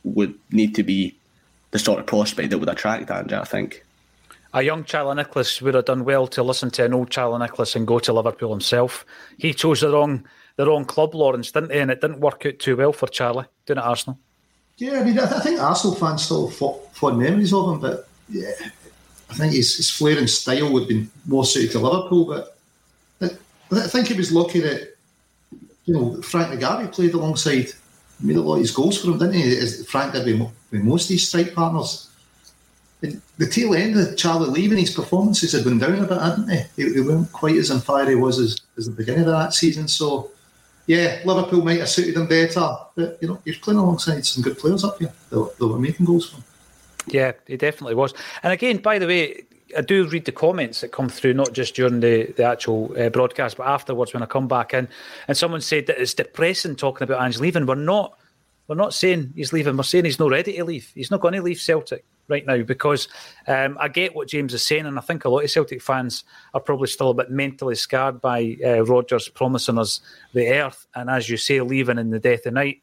[0.04, 1.16] would need to be
[1.72, 3.34] the sort of prospect that would attract Ange.
[3.34, 3.84] I think.
[4.54, 7.76] A young Charlie Nicholas would have done well to listen to an old Charlie Nicholas
[7.76, 9.06] and go to Liverpool himself.
[9.38, 11.78] He chose the wrong the wrong club, Lawrence, didn't he?
[11.78, 14.20] And it didn't work out too well for Charlie doing it at Arsenal.
[14.78, 17.80] Yeah, I mean, I, I think Arsenal fans still have fo- fond memories of him,
[17.80, 18.52] but yeah,
[19.30, 22.26] I think his, his flair and style would have been more suited to Liverpool.
[22.26, 22.58] But
[23.22, 23.30] I,
[23.78, 24.96] I think he was lucky that
[25.86, 27.68] you know Frank McGarvey played alongside,
[28.20, 29.58] made a lot of his goals for him, didn't he?
[29.58, 30.26] As Frank did
[30.72, 32.08] with, most of his strike partners.
[33.02, 36.66] The tail end of Charlie leaving, his performances had gone down a bit, hadn't they?
[36.76, 39.54] They, they weren't quite as on fire he was as, as the beginning of that
[39.54, 39.88] season.
[39.88, 40.32] So,
[40.86, 44.44] yeah, Liverpool might have suited him better, but you know, he was playing alongside some
[44.44, 46.44] good players up here that, that were making goals for him.
[47.08, 48.14] Yeah, he definitely was.
[48.44, 49.44] And again, by the way,
[49.78, 53.10] I do read the comments that come through, not just during the, the actual uh,
[53.10, 54.88] broadcast, but afterwards when I come back in.
[55.28, 57.66] And someone said that it's depressing talking about Ange leaving.
[57.66, 58.18] We're not.
[58.70, 59.76] We're not saying he's leaving.
[59.76, 60.92] We're saying he's not ready to leave.
[60.94, 63.08] He's not going to leave Celtic right now because
[63.48, 66.24] um, I get what James is saying, and I think a lot of Celtic fans
[66.54, 70.02] are probably still a bit mentally scarred by uh, Rodgers promising us
[70.34, 72.82] the earth, and as you say, leaving in the death of night.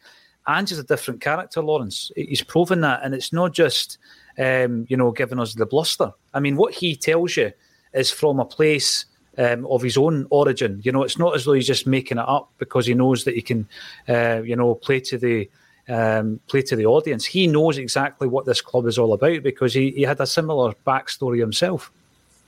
[0.48, 2.10] Ange is a different character, Lawrence.
[2.16, 3.98] He's proven that, and it's not just
[4.38, 6.12] um, you know giving us the bluster.
[6.34, 7.52] I mean, what he tells you
[7.94, 9.06] is from a place
[9.38, 10.80] um, of his own origin.
[10.82, 13.36] You know, it's not as though he's just making it up because he knows that
[13.36, 13.68] he can,
[14.08, 15.48] uh, you know, play to the
[15.88, 17.24] um, play to the audience.
[17.24, 20.74] He knows exactly what this club is all about because he, he had a similar
[20.86, 21.90] backstory himself.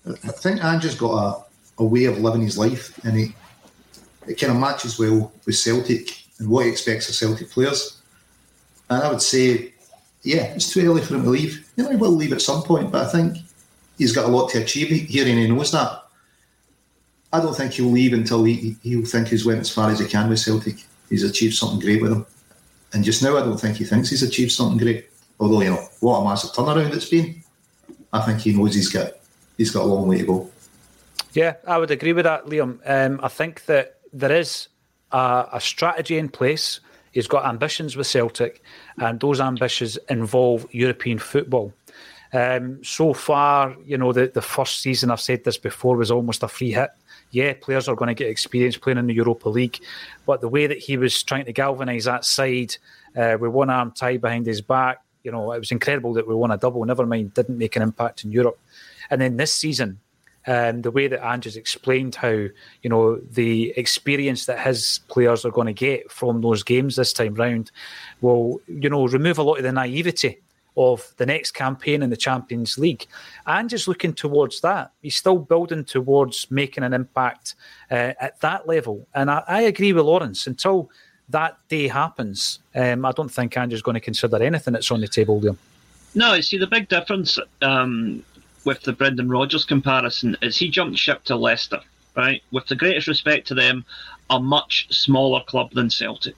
[0.06, 3.34] I think Ange's got a, a way of living his life, and he
[4.26, 8.00] it kind of matches well with Celtic and what he expects of Celtic players.
[8.90, 9.72] And I would say,
[10.22, 11.66] yeah, it's too early for him to leave.
[11.76, 13.38] You know, he will leave at some point, but I think
[13.96, 16.04] he's got a lot to achieve here, and he knows that.
[17.32, 20.06] I don't think he'll leave until he, he'll think he's went as far as he
[20.06, 20.76] can with Celtic.
[21.08, 22.26] He's achieved something great with them.
[22.92, 25.08] And just now, I don't think he thinks he's achieved something great.
[25.40, 27.42] Although, you know, what a massive turnaround it's been.
[28.12, 29.12] I think he knows he's got
[29.56, 30.50] he's got a long way to go.
[31.32, 32.80] Yeah, I would agree with that, Liam.
[32.86, 34.68] Um, I think that there is
[35.12, 36.80] a, a strategy in place.
[37.12, 38.62] He's got ambitions with Celtic,
[38.98, 41.72] and those ambitions involve European football.
[42.32, 46.42] Um, so far, you know, the, the first season, I've said this before, was almost
[46.42, 46.90] a free hit.
[47.30, 49.80] Yeah, players are going to get experience playing in the Europa League,
[50.24, 52.76] but the way that he was trying to galvanise that side
[53.16, 56.34] uh, with one arm tied behind his back, you know, it was incredible that we
[56.34, 56.84] won a double.
[56.84, 58.58] Never mind, didn't make an impact in Europe.
[59.10, 60.00] And then this season,
[60.46, 62.50] um, the way that Ange's explained how you
[62.84, 67.34] know the experience that his players are going to get from those games this time
[67.34, 67.70] round
[68.22, 70.40] will you know remove a lot of the naivety
[70.78, 73.06] of the next campaign in the Champions League.
[73.46, 74.92] And just looking towards that.
[75.02, 77.56] He's still building towards making an impact
[77.90, 79.06] uh, at that level.
[79.12, 80.46] And I, I, agree with Lawrence.
[80.46, 80.88] Until
[81.30, 85.08] that day happens, um, I don't think Ange's going to consider anything that's on the
[85.08, 85.56] table, Liam.
[86.14, 88.24] No, see, the big difference um,
[88.64, 91.80] with the Brendan Rodgers comparison is he jumped ship to Leicester,
[92.16, 92.40] right?
[92.52, 93.84] With the greatest respect to them,
[94.30, 96.36] a much smaller club than Celtic.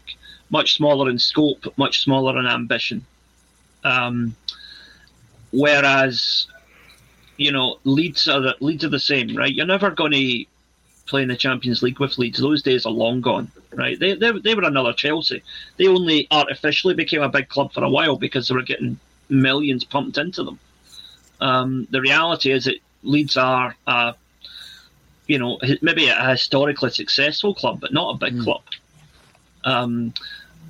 [0.49, 3.05] Much smaller in scope, much smaller in ambition.
[3.85, 4.35] Um,
[5.53, 6.47] whereas,
[7.37, 9.53] you know, Leeds are the, Leeds are the same, right?
[9.53, 10.45] You're never going to
[11.07, 12.39] play in the Champions League with Leeds.
[12.39, 13.99] Those days are long gone, right?
[13.99, 15.43] They, they, they were another Chelsea.
[15.77, 19.85] They only artificially became a big club for a while because they were getting millions
[19.85, 20.59] pumped into them.
[21.41, 24.13] Um, the reality is that Leeds are, uh,
[25.27, 28.45] you know, maybe a historically successful club, but not a big mm.
[28.45, 28.63] club.
[29.65, 30.15] Um,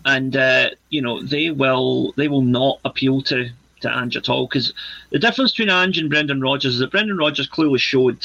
[0.04, 4.46] and uh, you know they will they will not appeal to to Ange at all
[4.46, 4.72] because
[5.10, 8.24] the difference between Ange and Brendan Rodgers is that Brendan Rodgers clearly showed,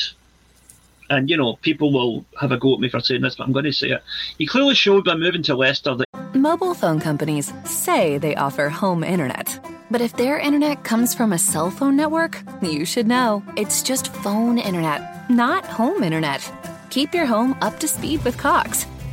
[1.09, 3.53] and you know people will have a go at me for saying this, but I'm
[3.53, 4.03] going to say it.
[4.37, 9.03] He clearly showed by moving to Leicester that mobile phone companies say they offer home
[9.03, 9.59] internet,
[9.89, 14.13] but if their internet comes from a cell phone network, you should know it's just
[14.15, 16.51] phone internet, not home internet.
[16.89, 18.85] Keep your home up to speed with Cox.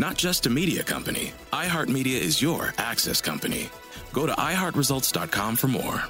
[0.00, 3.68] Not just a media company, iHeartMedia is your access company.
[4.12, 6.04] Go to iHeartResults.com for more.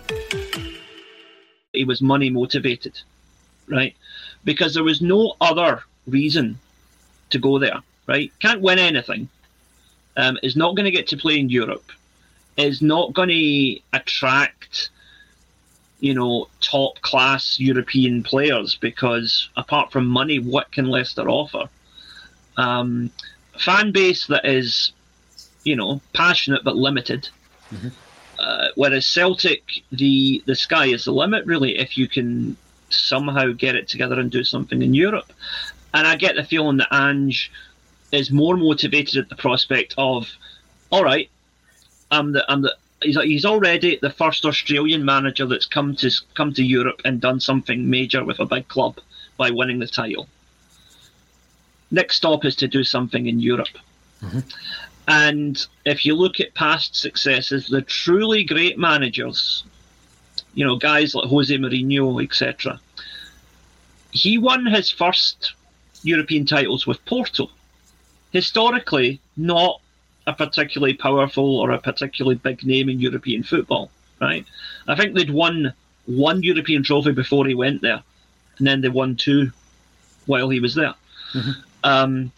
[1.72, 3.00] He was money motivated,
[3.66, 3.96] right?
[4.44, 6.58] Because there was no other reason
[7.30, 8.30] to go there, right?
[8.40, 9.30] Can't win anything.
[10.18, 11.90] Um, is not going to get to play in Europe.
[12.58, 14.90] Is not going to attract,
[16.00, 21.70] you know, top class European players because apart from money, what can Leicester offer?
[22.58, 23.10] Um,
[23.58, 24.92] fan base that is,
[25.64, 27.28] you know, passionate but limited.
[27.72, 27.88] Mm-hmm.
[28.38, 32.56] Uh, whereas Celtic, the the sky is the limit, really, if you can
[32.90, 35.32] somehow get it together and do something in Europe.
[35.92, 37.50] And I get the feeling that Ange
[38.12, 40.28] is more motivated at the prospect of,
[40.90, 41.28] all right,
[42.10, 46.52] I'm the I'm the he's he's already the first Australian manager that's come to come
[46.54, 48.98] to Europe and done something major with a big club
[49.36, 50.28] by winning the title
[51.90, 53.76] next stop is to do something in Europe.
[54.22, 54.40] Mm-hmm.
[55.06, 59.64] And if you look at past successes, the truly great managers,
[60.54, 62.78] you know, guys like Jose Mourinho, etc.,
[64.10, 65.54] he won his first
[66.02, 67.50] European titles with Porto.
[68.32, 69.80] historically not
[70.26, 74.44] a particularly powerful or a particularly big name in European football, right?
[74.86, 75.72] I think they'd won
[76.06, 78.02] one European trophy before he went there,
[78.58, 79.50] and then they won two
[80.26, 80.94] while he was there.
[81.32, 81.60] Mm-hmm.
[81.88, 82.32] Um,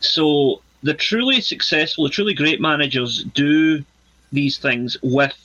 [0.00, 3.84] so the truly successful, the truly great managers do
[4.32, 5.36] these things with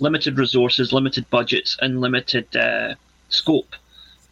[0.00, 2.94] limited resources, limited budgets, and limited uh,
[3.28, 3.74] scope.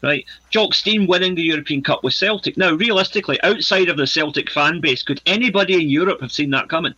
[0.02, 2.56] Right, Jock Stein winning the European Cup with Celtic.
[2.56, 6.68] Now, realistically, outside of the Celtic fan base, could anybody in Europe have seen that
[6.68, 6.94] coming?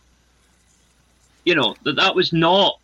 [1.45, 2.79] You know that that was not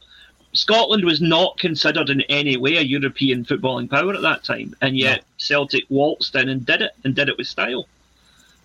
[0.53, 4.95] Scotland was not considered in any way a European footballing power at that time, and
[4.95, 7.87] yet Celtic waltzed in and did it, and did it with style.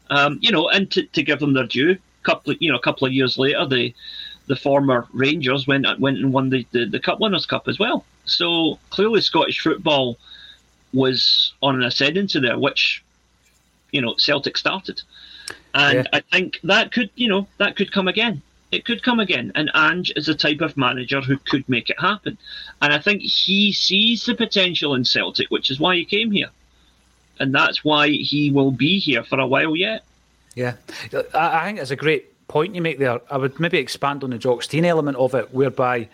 [0.08, 2.82] Um, you know, and to, to give them their due, couple of, you know, a
[2.82, 3.94] couple of years later, the
[4.46, 8.04] the former Rangers went went and won the, the, the Cup Winners' Cup as well.
[8.24, 10.18] So clearly, Scottish football
[10.92, 13.02] was on an ascendancy there, which
[13.92, 15.02] you know Celtic started,
[15.74, 16.04] and yeah.
[16.12, 18.42] I think that could you know that could come again.
[18.72, 22.00] It could come again, and Ange is the type of manager who could make it
[22.00, 22.36] happen,
[22.82, 26.50] and I think he sees the potential in Celtic, which is why he came here,
[27.38, 30.04] and that's why he will be here for a while yet.
[30.54, 30.74] Yeah,
[31.34, 33.20] I think it's a great point you make there.
[33.30, 36.08] I would maybe expand on the Jock Stein element of it, whereby,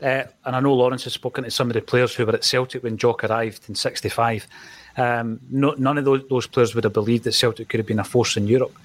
[0.00, 2.44] uh, and I know Lawrence has spoken to some of the players who were at
[2.44, 4.46] Celtic when Jock arrived in '65.
[4.96, 8.00] Um, no, none of those, those, players would have believed that Celtic could have been
[8.00, 8.76] a force in Europe,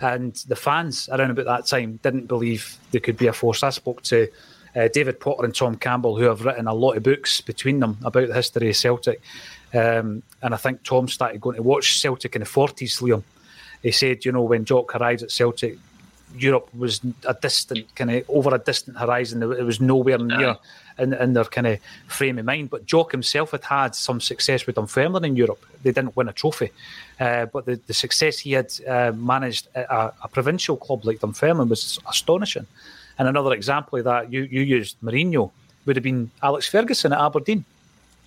[0.00, 3.62] and the fans around about that time didn't believe there could be a force.
[3.62, 4.28] I spoke to
[4.76, 7.98] uh, David Potter and Tom Campbell, who have written a lot of books between them
[8.04, 9.20] about the history of Celtic.
[9.74, 13.22] Um, and I think Tom started going to watch Celtic in the 40s, Liam.
[13.82, 15.78] He said, you know, when Jock arrived at Celtic,
[16.36, 19.42] Europe was a distant kind of over a distant horizon.
[19.42, 20.56] It was nowhere near
[20.98, 22.70] in, in their kind of frame of mind.
[22.70, 25.64] But Jock himself had had some success with Dunfermline in Europe.
[25.82, 26.70] They didn't win a trophy,
[27.20, 31.20] uh, but the, the success he had uh, managed at a, a, provincial club like
[31.20, 32.66] Dunfermline was astonishing.
[33.18, 35.50] And another example of that you you used Mourinho
[35.86, 37.64] would have been Alex Ferguson at Aberdeen.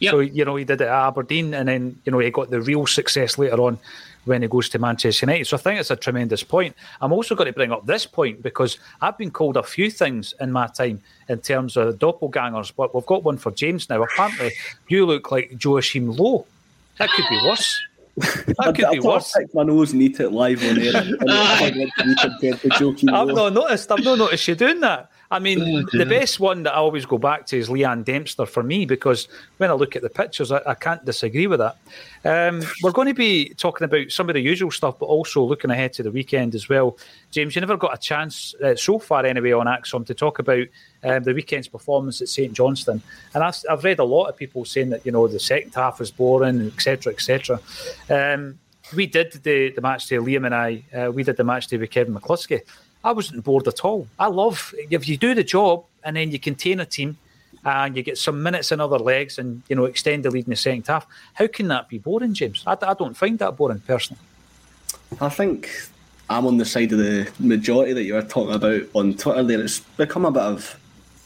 [0.01, 0.11] Yep.
[0.11, 2.59] So you know he did it at Aberdeen, and then you know he got the
[2.59, 3.77] real success later on
[4.25, 5.45] when he goes to Manchester United.
[5.45, 6.75] So I think it's a tremendous point.
[7.01, 10.33] I'm also going to bring up this point because I've been called a few things
[10.39, 14.01] in my time in terms of doppelgangers, but we've got one for James now.
[14.01, 14.51] Apparently,
[14.89, 16.47] you look like Joachim Low.
[16.97, 17.79] That could be worse.
[18.17, 19.33] That could be worse.
[19.37, 20.93] Pick my nose and eat it live on air.
[23.13, 23.91] I've not noticed.
[23.91, 25.10] I've not noticed you doing that.
[25.31, 28.45] I mean, oh, the best one that I always go back to is Leeann Dempster
[28.45, 31.77] for me because when I look at the pictures, I, I can't disagree with that.
[32.25, 35.71] Um, we're going to be talking about some of the usual stuff, but also looking
[35.71, 36.97] ahead to the weekend as well.
[37.31, 40.67] James, you never got a chance uh, so far, anyway, on ACSOM to talk about
[41.05, 43.01] um, the weekend's performance at St Johnstone.
[43.33, 45.99] And I've, I've, read a lot of people saying that, you know, the second half
[45.99, 47.61] was boring, etc., etc.
[48.09, 48.59] Um,
[48.93, 51.77] we did the, the match day, Liam and I, uh, we did the match day
[51.77, 52.61] with Kevin McCluskey.
[53.03, 54.07] I wasn't bored at all.
[54.19, 57.17] I love if you do the job and then you contain a team
[57.63, 60.51] and you get some minutes in other legs and you know extend the lead in
[60.51, 61.05] the second half.
[61.33, 62.63] How can that be boring, James?
[62.65, 64.21] I, I don't find that boring personally.
[65.19, 65.69] I think
[66.29, 69.43] I'm on the side of the majority that you were talking about on Twitter.
[69.43, 70.79] There, it's become a bit of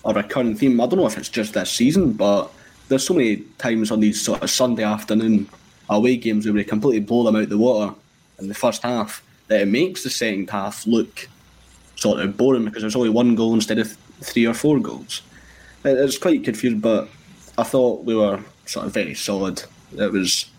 [0.03, 0.79] a recurring theme.
[0.79, 2.51] I don't know if it's just this season, but
[2.87, 5.49] there's so many times on these sort of Sunday afternoon
[5.89, 7.93] away games where we completely blow them out the water
[8.39, 11.27] in the first half that it makes the second half look
[11.95, 13.91] sort of boring because there's only one goal instead of
[14.21, 15.21] three or four goals.
[15.83, 17.07] It's quite confused, but
[17.57, 19.63] I thought we were sort of very solid.
[19.97, 20.49] It was,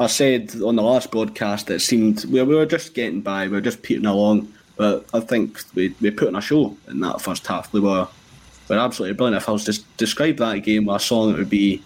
[0.00, 3.52] I said on the last broadcast, it seemed we, we were just getting by, we
[3.52, 4.52] were just peating along.
[4.76, 7.72] But I think we, we put on a show in that first half.
[7.72, 8.08] We were,
[8.68, 9.42] we were absolutely brilliant.
[9.42, 11.82] If I was to describe that game with a song, it would be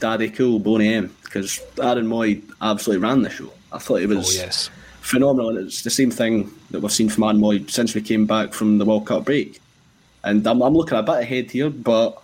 [0.00, 3.52] Daddy Cool, Boney M, because Aaron Mooy absolutely ran the show.
[3.72, 4.38] I thought it oh, was.
[4.38, 4.70] Oh, yes
[5.06, 5.50] phenomenal.
[5.50, 8.52] And it's the same thing that we've seen from Aaron Mooy since we came back
[8.52, 9.60] from the World Cup break.
[10.24, 12.20] And I'm, I'm looking a bit ahead here, but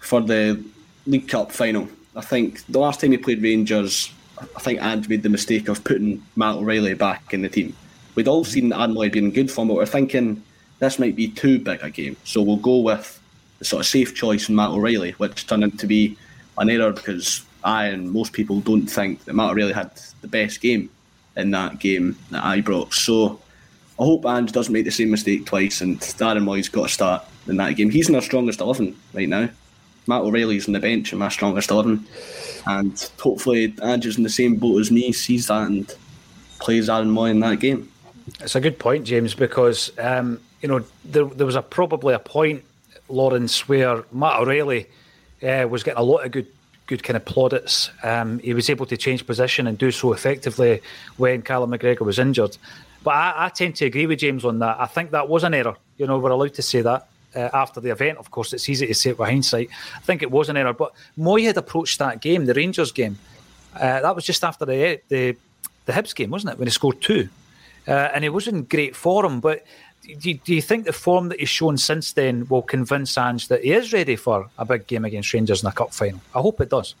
[0.00, 0.62] for the
[1.06, 4.12] League Cup final, I think the last time he played Rangers,
[4.56, 7.74] I think Ange made the mistake of putting Matt O'Reilly back in the team.
[8.16, 10.42] We'd all seen Aaron Mooy being in good form, but we're thinking
[10.80, 12.16] this might be too big a game.
[12.24, 13.20] So we'll go with
[13.60, 16.16] the sort of safe choice in Matt O'Reilly, which turned out to be
[16.58, 19.92] an error because I and most people don't think that Matt O'Reilly had
[20.22, 20.90] the best game
[21.36, 22.94] in that game at Ibrox.
[22.94, 23.40] So
[23.98, 27.24] I hope Ange doesn't make the same mistake twice and Aaron Mooy's got to start
[27.46, 27.90] in that game.
[27.90, 29.48] He's in our strongest 11 right now.
[30.06, 32.06] Matt O'Reilly's on the bench in my strongest 11.
[32.66, 35.94] And hopefully Ange is in the same boat as me, sees that and
[36.58, 37.90] plays Aaron Mooy in that game.
[38.40, 42.18] It's a good point, James, because, um, you know, there, there was a probably a
[42.18, 42.64] point,
[43.08, 44.86] Lawrence, where Matt O'Reilly
[45.42, 46.46] uh, was getting a lot of good
[46.90, 47.88] good kind of plaudits.
[48.02, 50.82] Um, he was able to change position and do so effectively
[51.18, 52.58] when Callum McGregor was injured.
[53.04, 54.76] But I, I, tend to agree with James on that.
[54.78, 55.76] I think that was an error.
[55.98, 58.18] You know, we're allowed to say that uh, after the event.
[58.18, 59.70] Of course, it's easy to say it with hindsight.
[59.96, 60.72] I think it was an error.
[60.72, 63.16] But Mooy had approached that game, the Rangers game.
[63.74, 65.36] Uh, that was just after the, the
[65.86, 66.58] the Hibs game, wasn't it?
[66.58, 67.28] When he scored two,
[67.86, 69.38] uh, and he was in great form.
[69.38, 69.64] But
[70.18, 73.64] do, do you think the form that he's shown since then will convince Ange that
[73.64, 76.20] he is ready for a big game against Rangers in a cup final?
[76.34, 76.94] I hope it does.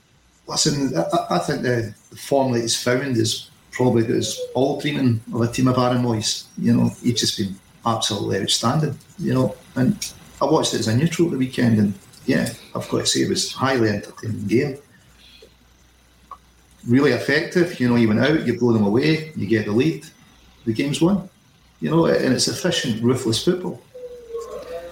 [0.46, 5.20] Listen, I, I think the, form that he's found is probably got us all dreaming
[5.32, 6.46] of a team of Aaron Mooys.
[6.58, 7.54] You know, he's just been
[7.86, 8.98] absolutely outstanding.
[9.18, 11.94] You know, and I watched it as a neutral the weekend, and
[12.26, 14.78] yeah, I've got to say it was highly entertaining game.
[16.86, 17.78] Really effective.
[17.78, 20.06] You know, you went out, you blow them away, you get the lead,
[20.64, 21.28] the game's won.
[21.80, 23.80] You know, and it's efficient, ruthless football.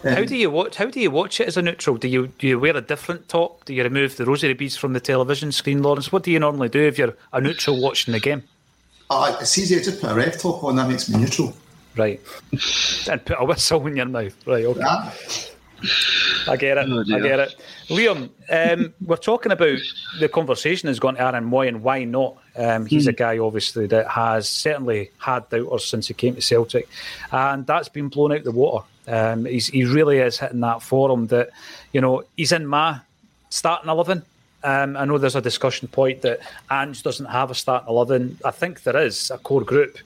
[0.04, 0.76] Um, how do you watch?
[0.76, 1.96] How do you watch it as a neutral?
[1.96, 3.64] Do you do you wear a different top?
[3.64, 6.12] Do you remove the rosary beads from the television screen, Lawrence?
[6.12, 8.44] What do you normally do if you're a neutral watching the game?
[9.10, 10.76] Uh, it's easier to put a red top on.
[10.76, 11.52] That makes me neutral.
[11.96, 12.20] Right.
[13.10, 14.34] and put a whistle in your mouth.
[14.46, 14.64] Right.
[14.64, 14.80] Okay.
[14.80, 15.12] Yeah.
[16.48, 16.88] I get it.
[16.88, 17.54] Oh, I get it.
[17.88, 19.78] Liam, um, we're talking about
[20.18, 22.36] the conversation has gone to Aaron Mooy and why not?
[22.56, 23.10] Um, he's mm.
[23.10, 26.88] a guy, obviously, that has certainly had doubters since he came to Celtic,
[27.30, 28.84] and that's been blown out the water.
[29.06, 31.50] Um, he really is hitting that form that,
[31.92, 33.00] you know, he's in my
[33.48, 34.22] starting 11.
[34.64, 38.38] Um, I know there's a discussion point that Ange doesn't have a starting 11.
[38.44, 39.96] I think there is a core group.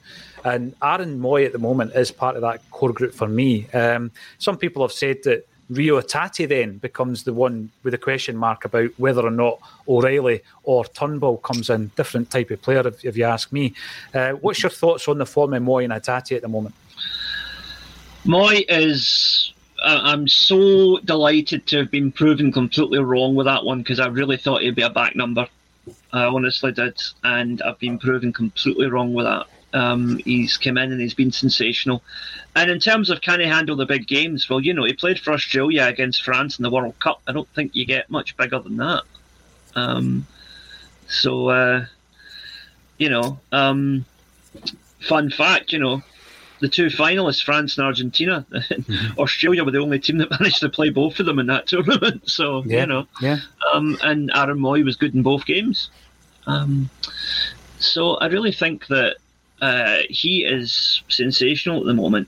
[0.45, 3.67] And Aaron Mooy at the moment is part of that core group for me.
[3.71, 8.37] Um, some people have said that Reo Hatate then becomes the one with a question
[8.37, 11.91] mark about whether or not O'Reilly or Turnbull comes in.
[11.95, 13.73] Different type of player, if, if you ask me.
[14.13, 16.75] Uh, what's your thoughts on the form of Mooy and Hatate at the moment?
[18.25, 19.53] Mooy is.
[19.85, 24.37] I'm so delighted to have been proven completely wrong with that one because I really
[24.37, 25.45] thought he'd be a back number.
[26.13, 29.47] I honestly did, and I've been proven completely wrong with that.
[29.73, 32.03] Um, he's come in and he's been sensational.
[32.55, 35.19] And in terms of can he handle the big games, well, you know, he played
[35.19, 37.21] for Australia against France in the World Cup.
[37.27, 39.03] I don't think you get much bigger than that.
[39.75, 40.27] Um,
[41.07, 41.85] so, uh,
[42.97, 44.05] you know, um,
[44.99, 46.03] fun fact, you know,
[46.59, 49.19] the two finalists, France and Argentina, mm-hmm.
[49.19, 52.29] Australia were the only team that managed to play both of them in that tournament.
[52.29, 53.39] So, yeah, you know, yeah.
[53.73, 55.89] Um, and Aaron Mooy was good in both games.
[56.45, 56.89] Um,
[57.79, 59.17] so I really think that
[59.63, 62.27] uh, he is sensational at the moment.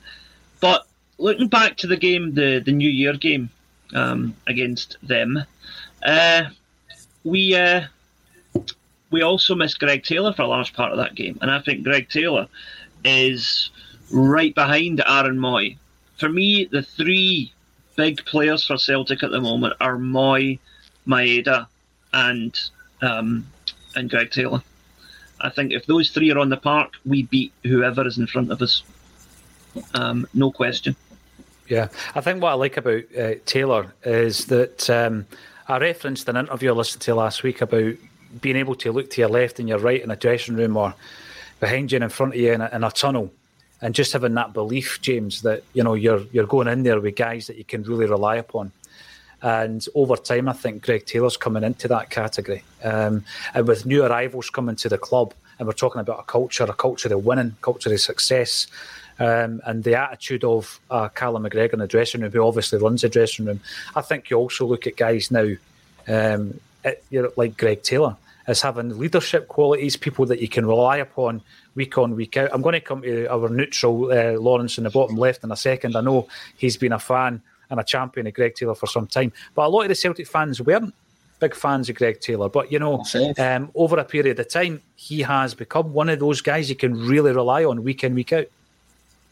[0.62, 3.50] But looking back to the game, the, the New Year game
[3.94, 5.44] um, against them,
[6.06, 6.44] uh,
[7.26, 7.88] we uh,
[9.12, 11.84] we also missed Greg Taylor for a large part of that game, and I think
[11.84, 12.48] Greg Taylor
[13.04, 13.70] is
[14.14, 15.78] right behind Aaron Mooy.
[16.18, 17.52] For me, the three
[17.98, 20.60] big players for Celtic at the moment are Mooy,
[21.06, 21.68] Maeda,
[22.14, 22.58] and
[23.02, 23.46] um,
[23.94, 24.64] and Greg Taylor.
[25.42, 28.52] I think if those three are on the park, we beat whoever is in front
[28.52, 28.84] of us.
[29.94, 30.96] Um, no question.
[31.68, 35.26] Yeah, I think what I like about uh, Taylor is that um,
[35.68, 37.96] I referenced an interview I listened to last week about
[38.42, 40.94] being able to look to your left and your right in a dressing room or
[41.60, 43.32] behind you and in front of you in a, in a tunnel,
[43.82, 47.16] and just having that belief, James, that you know you're you're going in there with
[47.16, 48.72] guys that you can really rely upon.
[49.46, 52.64] And over time, I think Greg Taylor's coming into that category.
[52.84, 53.24] Um,
[53.54, 56.74] and with new arrivals coming to the club, and we're talking about a culture, a
[56.74, 58.66] culture of winning, culture of success,
[59.20, 63.04] um, and the attitude of uh, Callum McGregor in the dressing room, who obviously runs
[63.04, 63.60] the dressing room.
[63.96, 65.54] I think you also look at guys now,
[66.08, 68.18] um, at, you know, like Greg Taylor,
[68.48, 71.44] as having leadership qualities, people that you can rely upon
[71.76, 72.50] week on, week out.
[72.52, 75.56] I'm going to come to our neutral uh, Lawrence in the bottom left in a
[75.56, 75.96] second.
[75.96, 76.28] I know
[76.58, 79.32] he's been a fan and a champion of Greg Taylor for some time.
[79.54, 80.94] But a lot of the Celtic fans weren't
[81.40, 82.50] big fans of Greg Taylor.
[82.50, 83.04] But you know,
[83.38, 87.08] um, over a period of time, he has become one of those guys you can
[87.08, 88.48] really rely on week in, week out.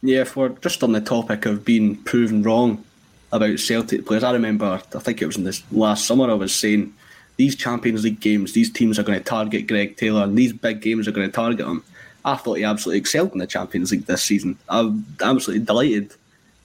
[0.02, 2.84] Yeah, if we're just on the topic of being proven wrong
[3.32, 6.54] about Celtic players, I remember, I think it was in this last summer, I was
[6.54, 6.94] saying
[7.38, 10.82] these Champions League games, these teams are going to target Greg Taylor, and these big
[10.82, 11.84] games are going to target him.
[12.26, 14.58] I thought he absolutely excelled in the Champions League this season.
[14.70, 16.14] I'm absolutely delighted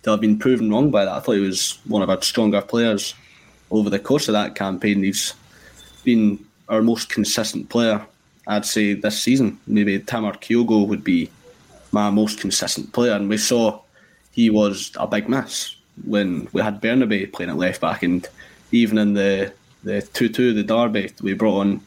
[0.02, 1.14] to have been proven wrong by that.
[1.14, 3.14] I thought he was one of our stronger players
[3.70, 5.02] over the course of that campaign.
[5.02, 5.34] He's
[6.04, 8.04] been our most consistent player,
[8.46, 9.58] I'd say, this season.
[9.66, 11.30] Maybe Tamar Kyogo would be
[11.92, 13.12] my most consistent player.
[13.12, 13.80] And we saw
[14.32, 15.74] he was a big miss
[16.04, 18.02] when we had Bernabei playing at left back.
[18.02, 18.26] And
[18.72, 19.52] even in the
[19.84, 21.80] the 2 2, the derby, we brought on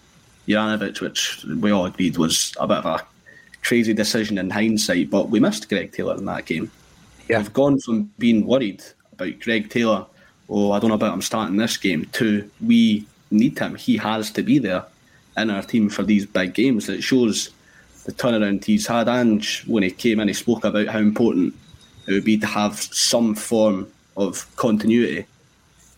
[0.48, 3.06] Juranovic, which we all agreed was a bit of a
[3.64, 5.10] crazy decision in hindsight.
[5.10, 6.72] But we missed Greg Taylor in that game.
[7.32, 7.38] Yeah.
[7.38, 10.06] We've gone from being worried about Greg Taylor,
[10.50, 13.76] oh, I don't know about him starting this game, to we need him.
[13.76, 14.84] He has to be there
[15.38, 16.90] in our team for these big games.
[16.90, 17.52] It shows
[18.04, 19.08] the turnaround he's had.
[19.08, 21.56] And when he came in, he spoke about how important
[22.06, 25.26] it would be to have some form of continuity.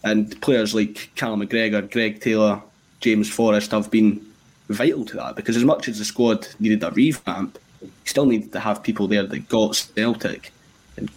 [0.04, 2.62] And players like Cal McGregor, Greg Taylor,
[3.00, 4.24] James Forrest have been
[4.70, 8.52] vital to that because as much as the squad needed a revamp, you still needed
[8.52, 10.52] to have people there that got Celtic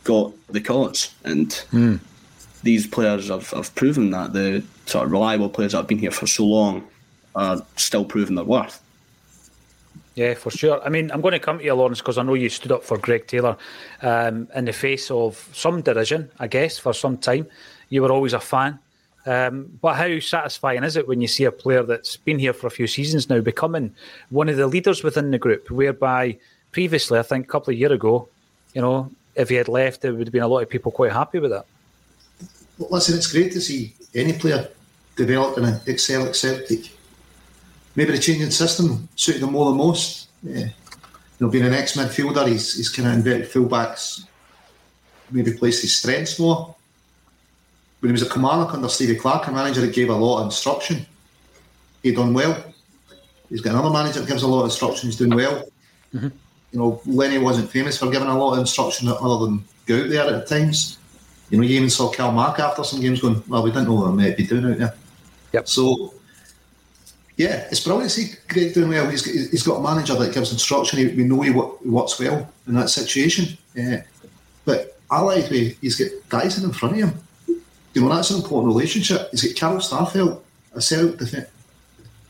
[0.05, 1.13] got the cause.
[1.25, 2.01] And mm.
[2.63, 6.11] these players have, have proven that the sort of reliable players that have been here
[6.11, 6.87] for so long
[7.35, 8.83] are still proving their worth.
[10.15, 10.83] Yeah, for sure.
[10.83, 12.83] I mean, I'm going to come to you, Lawrence, because I know you stood up
[12.83, 13.57] for Greg Taylor
[14.01, 17.47] um, in the face of some derision, I guess, for some time.
[17.91, 18.79] You were always a fan.
[19.27, 22.69] Um, but how satisfying is it when you see a player that's been here for
[22.69, 23.95] a few seasons now becoming
[24.31, 26.39] one of the leaders within the group, whereby
[26.73, 28.29] previously, I think a couple of years ago,
[28.73, 31.13] you know, if he had left, there would have been a lot of people quite
[31.13, 31.67] happy with that.
[32.79, 34.69] Listen, it's great to see any player
[35.17, 36.91] develop and excel at Celtic
[37.97, 40.29] maybe the changing system suited him more than most.
[40.43, 40.67] Yeah.
[40.67, 44.25] You know, being an ex midfielder, he's, he's kind of inverted fullbacks,
[45.31, 46.75] maybe placed his strengths more.
[48.01, 50.45] When he was at Kilmarnock under Stevie Clarke, a manager that gave a lot of
[50.47, 51.05] instruction,
[52.03, 52.63] he'd done well.
[53.49, 55.67] He's got another manager that gives a lot of instruction, he's doing well.
[56.15, 56.29] Mm-hmm.
[56.77, 60.11] You know, Lenny wasn't famous for giving a lot of instruction other than go out
[60.11, 60.99] there at times.
[61.49, 63.95] You know, you even saw Cal Mark after some games going, well, we didn't know
[63.95, 64.95] what we might be doing out there.
[65.55, 65.69] Yep.
[65.69, 66.13] So
[67.39, 69.09] yeah, it's brilliant to see Greg doing well.
[69.09, 70.99] He's, he's got a manager that gives instruction.
[71.17, 73.57] we know he, works well in that situation.
[73.75, 74.03] Yeah.
[74.67, 77.19] But I like he's got guys in front of him.
[77.95, 79.31] You know, that's an important relationship.
[79.31, 80.43] He's got Carl Starfelt,
[80.75, 81.15] a self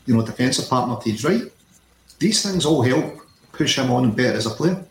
[0.05, 1.51] you know, defensive partner to his right.
[2.17, 3.26] These things all help
[3.57, 4.83] push him on and better as a player.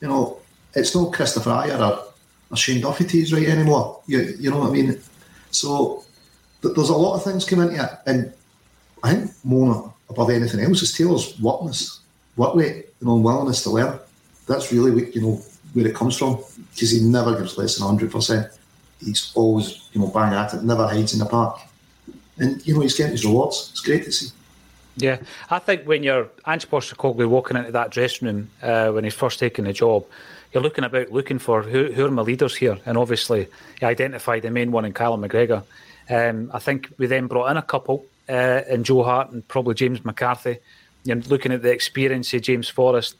[0.00, 0.38] You know,
[0.74, 2.12] it's not Kristoffer Ajer or,
[2.50, 4.00] or Shane Duffy his right anymore.
[4.06, 5.00] You, you know what I mean?
[5.50, 6.04] So
[6.62, 7.90] th- there's a lot of things come into it.
[8.06, 8.32] And
[9.02, 12.00] I think more above anything else is Taylor's workness,
[12.36, 13.98] work rate, you know, willingness to learn.
[14.46, 15.42] That's really what, you know
[15.74, 16.38] where it comes from
[16.72, 18.50] because he never gives less than hundred percent.
[19.00, 21.60] He's always you know bang at it, never hides in the park,
[22.38, 23.68] and you know he's getting his rewards.
[23.72, 24.30] It's great to see.
[24.98, 25.18] Yeah,
[25.48, 29.38] I think when you're Ange Postecoglou walking into that dressing room uh, when he's first
[29.38, 30.04] taking the job,
[30.52, 34.42] you're looking about looking for who, who are my leaders here, and obviously he identified
[34.42, 35.62] the main one in Callum McGregor.
[36.10, 39.74] Um, I think we then brought in a couple uh, and Joe Hart and probably
[39.74, 40.58] James McCarthy.
[41.04, 43.14] You're looking at the experience of James Forrest.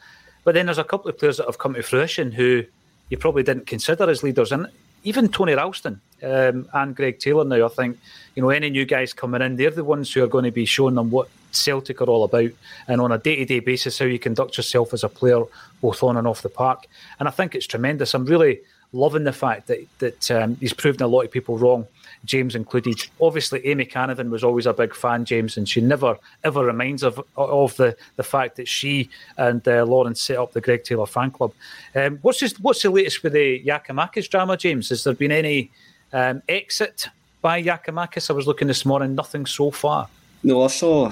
[0.45, 2.65] But then there's a couple of players that have come to fruition who
[3.11, 4.53] you probably didn't consider as leaders.
[4.53, 4.69] And
[5.05, 7.99] even Tony Ralston um, and Greg Taylor now, I think,
[8.35, 10.65] you know, any new guys coming in, they're the ones who are going to be
[10.65, 12.51] showing them what Celtic are all about
[12.87, 15.43] and on a day to day basis how you conduct yourself as a player,
[15.81, 16.87] both on and off the park.
[17.19, 18.15] And I think it's tremendous.
[18.15, 18.61] I'm really
[18.93, 21.87] loving the fact that, that um, he's proven a lot of people wrong
[22.25, 23.07] James included.
[23.21, 27.23] Obviously, Amy Canavan was always a big fan, James, and she never ever reminds of
[27.37, 31.31] of the, the fact that she and uh, Lawrence set up the Greg Taylor fan
[31.31, 31.53] club.
[31.95, 34.89] Um, what's what's the latest with the Giakoumakis drama, James?
[34.89, 35.71] Has there been any
[36.13, 37.09] um, exit
[37.41, 38.31] by Giakoumakis?
[38.31, 40.09] I was looking this morning, nothing so far.
[40.43, 41.11] No, I saw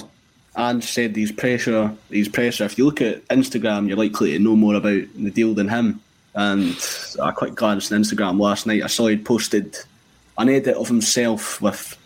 [0.57, 2.65] and said these pressure, these pressure.
[2.65, 6.01] If you look at Instagram, you're likely to know more about the deal than him.
[6.35, 6.77] And
[7.23, 8.83] I quite glanced at Instagram last night.
[8.83, 9.77] I saw he'd posted
[10.39, 11.97] an edit of himself with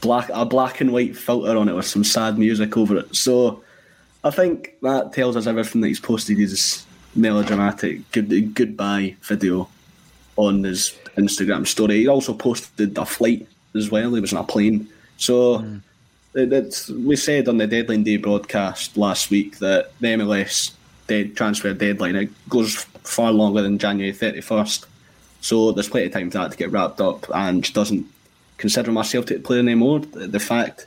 [0.00, 3.14] black a black and white filter on it with some sad music over it.
[3.14, 3.62] So
[4.24, 6.84] I think that tells us everything that he's posted his
[7.14, 9.68] melodramatic good, goodbye video
[10.36, 11.98] on his Instagram story.
[11.98, 14.14] He also posted a flight as well.
[14.14, 14.88] He was on a plane.
[15.16, 15.82] So mm.
[16.34, 20.72] It, we said on the deadline day broadcast last week that the MLS
[21.06, 24.86] dead transfer deadline it goes far longer than January thirty first.
[25.40, 28.06] So there's plenty of time for that to get wrapped up, and doesn't
[28.58, 30.00] consider myself to play anymore.
[30.00, 30.86] The, the fact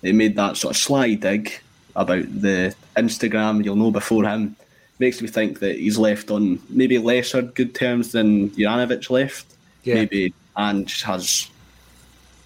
[0.00, 1.52] they made that sort of sly dig
[1.96, 4.56] about the Instagram, you'll know before him,
[4.98, 9.46] makes me think that he's left on maybe lesser good terms than Juranovic left.
[9.84, 9.94] Yeah.
[9.94, 11.50] Maybe and has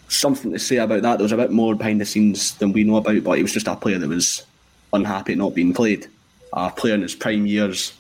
[0.09, 1.19] something to say about that.
[1.19, 3.53] There was a bit more behind the scenes than we know about, but he was
[3.53, 4.45] just a player that was
[4.93, 6.07] unhappy not being played.
[6.53, 7.93] A player in his prime years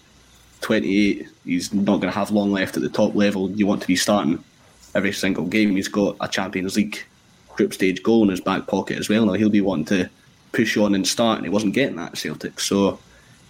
[0.62, 3.50] 28, he's not going to have long left at the top level.
[3.50, 4.42] You want to be starting
[4.94, 5.76] every single game.
[5.76, 7.04] He's got a Champions League
[7.54, 9.26] group stage goal in his back pocket as well.
[9.26, 10.10] Now he'll be wanting to
[10.52, 12.58] push on and start, and he wasn't getting that at Celtic.
[12.60, 12.98] So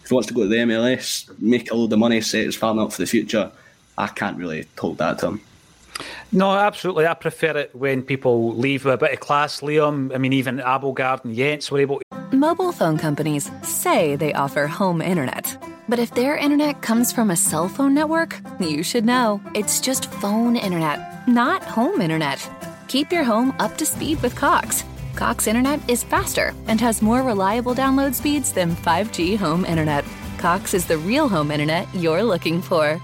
[0.03, 2.57] if he wants to go to the MLS, make a load of money, set his
[2.57, 3.51] family up for the future,
[3.97, 5.41] I can't really hold that to him.
[6.32, 7.07] No, absolutely.
[7.07, 10.14] I prefer it when people leave with a bit of class, Liam.
[10.14, 12.01] I mean, even Abildgaard and Jenz were able.
[12.32, 15.57] Mobile phone companies say they offer home internet.
[15.88, 19.40] But if their internet comes from a cell phone network, you should know.
[19.55, 22.46] It's just phone internet, not home internet.
[22.88, 24.84] Keep your home up to speed with Cox.
[25.16, 30.05] Cox internet is faster and has more reliable download speeds than 5G home internet.
[30.36, 33.01] Cox is the real home internet you're looking for.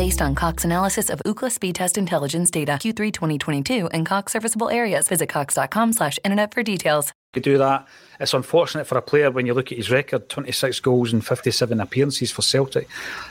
[0.00, 4.70] Based on Cox analysis of Ookla speed test intelligence data Q3 2022 and Cox serviceable
[4.70, 7.12] areas, visit cox.com/internet for details.
[7.34, 7.86] Could do that.
[8.18, 11.78] It's unfortunate for a player when you look at his record: 26 goals and 57
[11.78, 12.88] appearances for Celtic.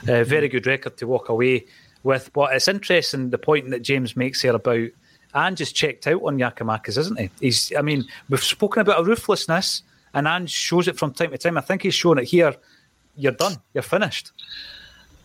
[0.08, 1.66] Uh, very good record to walk away
[2.04, 2.32] with.
[2.34, 4.90] But it's interesting the point that James makes here about
[5.34, 7.32] and just checked out on Giakoumakis, isn't he?
[7.40, 7.74] He's.
[7.76, 9.82] I mean, we've spoken about a ruthlessness,
[10.14, 11.58] and Ange shows it from time to time.
[11.58, 12.56] I think he's shown it here.
[13.16, 13.56] You're done.
[13.74, 14.34] You're finished.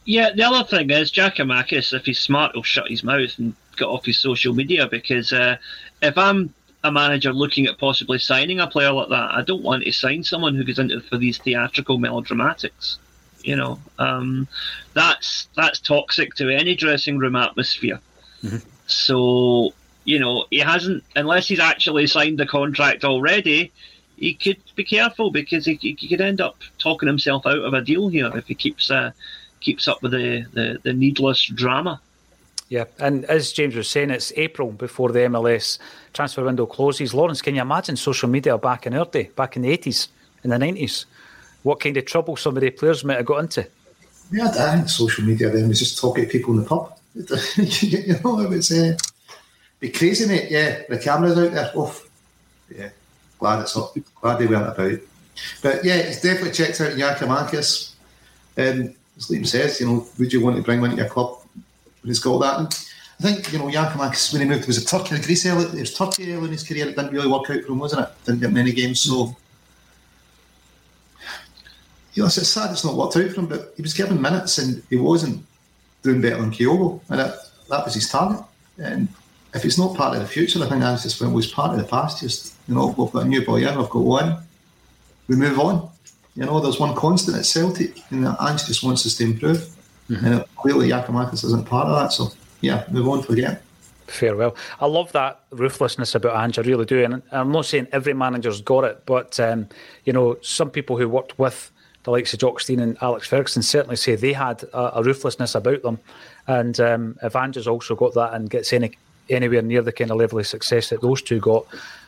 [0.05, 3.87] Yeah, the other thing is Giakoumakis, if he's smart, he'll shut his mouth and get
[3.87, 5.57] off his social media because uh,
[6.03, 9.85] if I'm a manager looking at possibly signing a player like that, I don't want
[9.85, 12.99] to sign someone who goes into for these theatrical melodramatics.
[13.43, 14.49] You know, um,
[14.93, 18.01] that's that's toxic to any dressing room atmosphere.
[18.43, 18.69] Mm-hmm.
[18.87, 19.73] So
[20.05, 23.73] you know, he hasn't unless he's actually signed the contract already.
[24.17, 27.81] He could be careful because he, he could end up talking himself out of a
[27.81, 29.11] deal here if he keeps uh,
[29.65, 32.01] keeps up with the, the, the needless drama.
[32.69, 35.79] Yeah, and as James was saying, it's April before the MLS
[36.13, 37.13] transfer window closes.
[37.15, 40.09] Lawrence, can you imagine social media back in our day, back in the 80s,
[40.43, 41.05] in the 90s?
[41.63, 43.67] What kind of trouble some of the players might have got into?
[44.31, 46.99] Yeah, I think social media then was just talking to people in the pub.
[47.15, 48.97] you know, it was uh,
[49.79, 50.51] be crazy, mate.
[50.51, 51.73] Yeah, the cameras out there.
[51.77, 52.11] Oof.
[52.75, 52.89] Yeah,
[53.39, 53.95] glad it's up.
[54.21, 54.99] Glad they weren't about.
[55.63, 57.93] But yeah, it's definitely checked out Giakoumakis.
[58.57, 61.39] Um, as Liam says, you know, would you want to bring one into your club
[61.55, 62.59] when he's got that?
[62.59, 62.67] And
[63.21, 65.65] I think, you know, Giakoumakis, when he moved, was it Turkey, Greece early?
[65.65, 66.89] It was Turkey early in his career.
[66.89, 68.25] It didn't really work out for him, wasn't it?
[68.25, 69.01] Didn't get many games.
[69.01, 69.37] So,
[72.15, 74.59] you know, it's sad it's not worked out for him, but he was given minutes
[74.59, 75.45] and he wasn't
[76.03, 77.01] doing better than Kyogo.
[77.09, 77.37] And that,
[77.71, 78.45] that was his target.
[78.79, 79.09] And
[79.55, 81.73] if it's not part of the future, I think that's just when it was part
[81.73, 82.21] of the past.
[82.21, 84.39] Just, you know, we've got a new boy in, we've got one.
[85.29, 85.89] We move on.
[86.37, 89.69] You know, there's one constant at Celtic, and Ange just wants us to improve.
[90.11, 90.27] Mm-hmm.
[90.27, 92.13] And clearly, Giakoumakis isn't part of that.
[92.13, 93.63] So, yeah, move on, forget.
[94.07, 94.55] Farewell.
[94.81, 96.59] I love that ruthlessness about Ange.
[96.59, 97.05] I really do.
[97.05, 99.69] And I'm not saying every manager's got it, but, um,
[100.05, 101.71] you know, some people who worked with
[102.03, 105.55] the likes of Jock Stein and Alex Ferguson certainly say they had a, a ruthlessness
[105.55, 105.99] about them.
[106.47, 108.97] And um, if Ange has also got that and gets any
[109.31, 111.65] anywhere near the kind of level of success that those two got,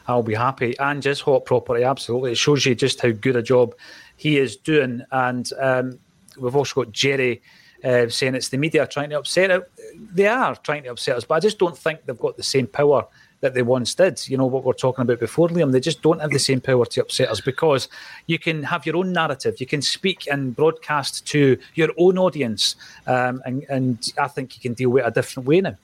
[0.07, 0.79] I'll be happy.
[0.79, 2.33] And just hot property, absolutely.
[2.33, 3.75] It shows you just how good a job
[4.17, 5.03] he is doing.
[5.11, 5.99] And um,
[6.39, 7.43] we've also got Jerry
[7.85, 9.71] uh, saying it's the media trying to upset it.
[10.13, 12.67] They are trying to upset us, but I just don't think they've got the same
[12.67, 13.07] power
[13.41, 14.27] that they once did.
[14.29, 15.71] You know what we're talking about before, Liam.
[15.73, 17.89] They just don't have the same power to upset us because
[18.27, 19.61] you can have your own narrative.
[19.61, 24.63] You can speak and broadcast to your own audience, um, and, and I think you
[24.63, 25.77] can deal with it a different way now.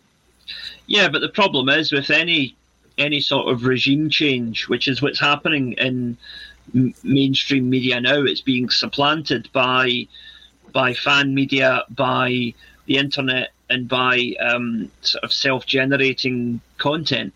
[0.87, 2.57] Yeah, but the problem is with any
[2.99, 6.16] any sort of regime change, which is what's happening in
[7.02, 8.22] mainstream media now.
[8.22, 10.08] It's being supplanted by
[10.72, 12.54] by fan media, by
[12.86, 17.34] the internet, and by um, sort of self-generating content.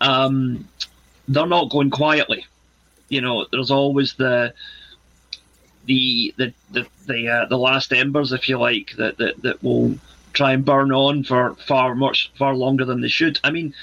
[0.00, 0.68] Um,
[1.28, 2.46] they're not going quietly.
[3.08, 4.54] You know, there's always the
[5.84, 9.98] the the the the, uh, the last embers, if you like, that, that that will
[10.32, 13.38] try and burn on for far much far longer than they should.
[13.44, 13.74] I mean,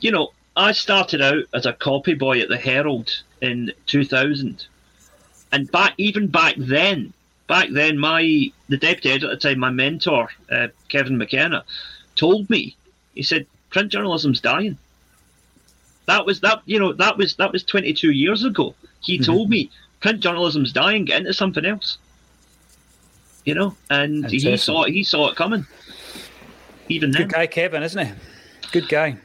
[0.00, 4.66] you know, I started out as a copy boy at the Herald in 2000,
[5.52, 7.12] and back even back then,
[7.46, 11.64] back then, my the deputy editor at the time, my mentor uh, Kevin McKenna,
[12.16, 12.74] told me
[13.14, 14.78] he said print journalism's dying.
[16.06, 18.74] That was that you know that was that was 22 years ago.
[19.00, 19.24] He mm-hmm.
[19.24, 19.70] told me
[20.00, 21.04] print journalism's dying.
[21.04, 21.98] Get into something else.
[23.44, 25.66] You know, and he saw he saw it coming.
[26.88, 28.12] Even then, good guy, Kevin, isn't he?
[28.70, 29.18] Good guy.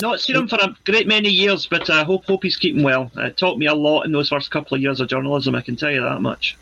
[0.00, 3.10] Not seen him for a great many years, but I hope hope he's keeping well.
[3.16, 5.54] Uh, taught me a lot in those first couple of years of journalism.
[5.54, 6.56] I can tell you that much.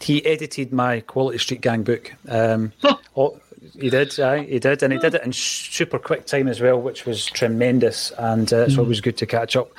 [0.00, 2.14] He edited my Quality Street Gang book.
[2.28, 2.72] Um,
[3.16, 3.40] oh,
[3.78, 6.80] he did, uh, he did, and he did it in super quick time as well,
[6.80, 8.10] which was tremendous.
[8.12, 8.78] And uh, it's mm.
[8.78, 9.70] always good to catch up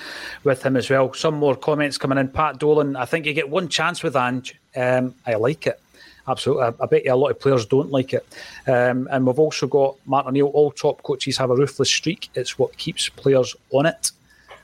[0.44, 1.14] with him as well.
[1.14, 2.28] Some more comments coming in.
[2.30, 4.56] Pat Dolan, I think you get one chance with Ange.
[4.76, 5.80] Um, I like it.
[6.30, 6.64] Absolutely.
[6.64, 8.26] I, I, bet you a lot of players don't like it.
[8.68, 10.48] Um, and we've also got Martin O'Neill.
[10.48, 12.30] All top coaches have a ruthless streak.
[12.36, 14.12] It's what keeps players on it.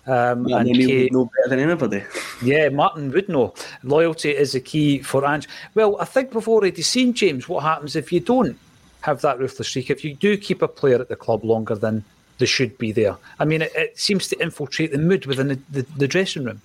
[0.05, 2.03] Um, and O'Neill would know better than anybody.
[2.43, 3.55] Yeah, Martin would know.
[3.81, 5.49] Loyalty is the key for Ange.
[5.73, 8.57] Well, I think we've already seen, James, what happens if you don't
[9.01, 9.89] have that ruthless streak.
[9.89, 12.03] If you do keep a player at the club longer than
[12.37, 13.15] they should be there.
[13.39, 16.61] I mean, it, it seems to infiltrate the mood within the, the, the dressing room.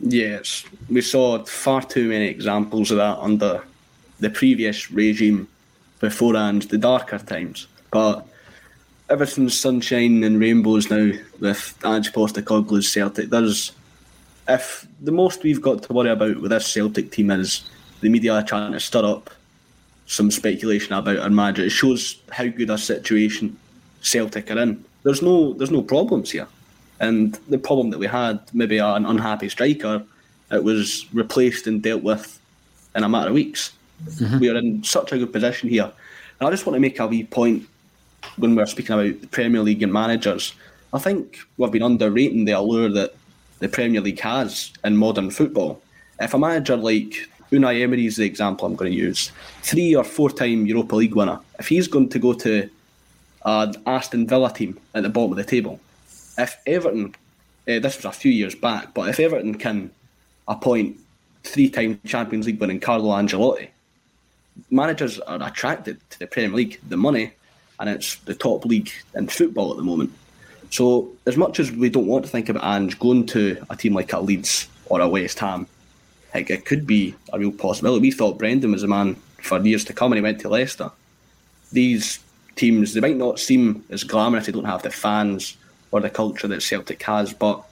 [0.00, 3.62] Yes, we saw far too many examples of that under
[4.20, 5.48] the previous regime
[6.00, 7.66] beforehand, the darker times.
[7.90, 8.26] But
[9.08, 13.30] everything's sunshine and rainbows now with Ange Postecoglou's Celtic.
[13.30, 13.72] There's
[14.48, 17.68] if the most we've got to worry about with this Celtic team is
[18.00, 19.30] the media trying to stir up
[20.06, 23.58] some speculation about our manager, it shows how good a situation
[24.02, 24.84] Celtic are in.
[25.02, 26.48] There's no there's no problems here.
[27.00, 30.04] And the problem that we had, maybe an unhappy striker,
[30.50, 32.38] it was replaced and dealt with
[32.94, 33.72] in a matter of weeks.
[34.04, 34.38] Mm-hmm.
[34.38, 35.90] We are in such a good position here.
[36.40, 37.66] And I just want to make a wee point
[38.36, 40.54] when we're speaking about the Premier League and managers.
[40.92, 43.14] I think we've been underrating the allure that
[43.58, 45.80] the Premier League has in modern football.
[46.20, 49.32] If a manager like Unai Emery is the example I'm going to use,
[49.62, 52.68] three or four time Europa League winner, if he's going to go to
[53.44, 55.80] an Aston Villa team at the bottom of the table,
[56.38, 57.14] if Everton,
[57.68, 59.90] uh, this was a few years back, but if Everton can
[60.48, 60.96] appoint
[61.42, 63.68] three time Champions League winning Carlo Ancelotti,
[64.70, 67.32] managers are attracted to the Premier League, the money,
[67.80, 70.12] and it's the top league in football at the moment.
[70.70, 73.94] So, as much as we don't want to think about Ange going to a team
[73.94, 75.66] like a Leeds or a West Ham,
[76.34, 78.00] it, it could be a real possibility.
[78.00, 80.90] We thought Brendan was a man for years to come, and he went to Leicester.
[81.72, 82.20] These
[82.56, 85.56] teams, they might not seem as glamorous, they don't have the fans
[85.90, 87.64] or the culture that Celtic has, but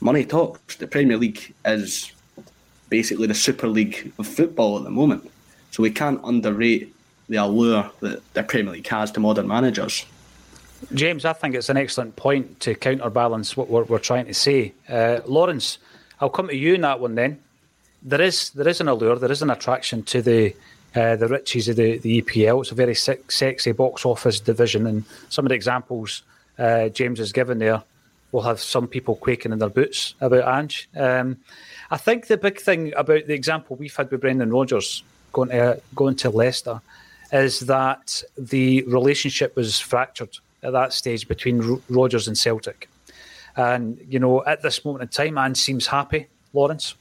[0.00, 0.76] money talks.
[0.76, 2.12] The Premier League is
[2.88, 5.30] basically the Super League of football at the moment.
[5.70, 6.94] So we can't underrate
[7.28, 10.04] the allure that the Premier League has to modern managers.
[10.94, 14.72] James, I think it's an excellent point to counterbalance what we're, we're trying to say.
[14.88, 15.78] Uh, Lawrence,
[16.20, 17.38] I'll come to you in that one then.
[18.02, 20.56] There is there is an allure, there is an attraction to the
[20.96, 22.62] uh, the riches of the, the EPL.
[22.62, 26.22] It's a very sexy box office division, and some of the examples
[26.58, 27.82] uh, James has given there
[28.32, 30.88] will have some people quaking in their boots about Ange.
[30.96, 31.36] Um,
[31.90, 35.02] I think the big thing about the example we've had with Brendan Rodgers
[35.32, 36.80] going to, going to Leicester
[37.32, 42.88] is that the relationship was fractured at that stage between Rodgers and Celtic.
[43.56, 46.94] And, you know, at this moment in time, Ange seems happy, Lawrence.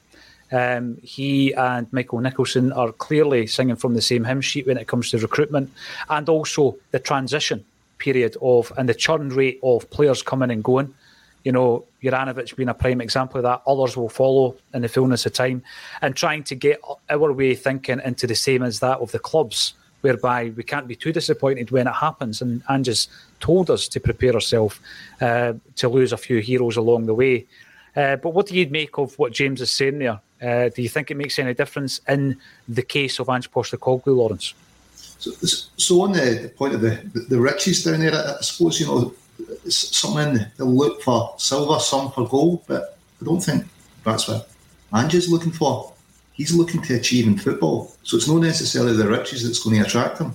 [0.51, 4.88] Um, he and Michael Nicholson are clearly singing from the same hymn sheet when it
[4.88, 5.71] comes to recruitment
[6.09, 7.63] and also the transition
[7.99, 10.93] period of and the churn rate of players coming and going.
[11.43, 13.61] You know, Juranovic being a prime example of that.
[13.65, 15.63] Others will follow in the fullness of time,
[16.01, 19.19] and trying to get our way of thinking into the same as that of the
[19.19, 22.41] clubs, whereby we can't be too disappointed when it happens.
[22.41, 23.07] And Ange's
[23.39, 24.79] told us to prepare ourselves
[25.21, 27.45] uh, to lose a few heroes along the way.
[27.95, 30.19] Uh, but what do you make of what James is saying there?
[30.41, 32.37] Uh, do you think it makes any difference in
[32.67, 34.53] the case of Ange Postecoglou, Lawrence?
[34.95, 35.31] So,
[35.75, 39.13] so on the, point of the, the, the riches down there, I suppose, you know,
[39.68, 43.66] some in they'll look for silver, some for gold, but I don't think
[44.03, 44.49] that's what
[44.93, 45.93] Ange's looking for.
[46.34, 47.93] He's looking to achieve in football.
[48.03, 50.34] So it's not necessarily the riches that's going to attract him.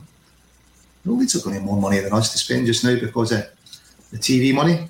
[1.05, 3.33] No Leeds are going to have more money than us to spend just now because
[3.33, 3.47] of
[4.11, 4.87] the TV money.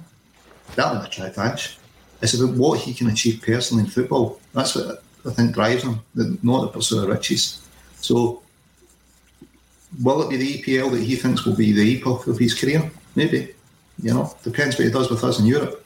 [0.74, 1.78] That will attract Ange.
[2.20, 4.40] It's about what he can achieve personally in football.
[4.52, 6.00] That's what I think drives him,
[6.42, 7.66] not the pursuit of riches.
[8.00, 8.42] So
[10.02, 12.90] Will it be the EPL that he thinks will be the epoch of his career?
[13.14, 13.54] Maybe.
[14.02, 15.84] You know, depends what he does with us in Europe.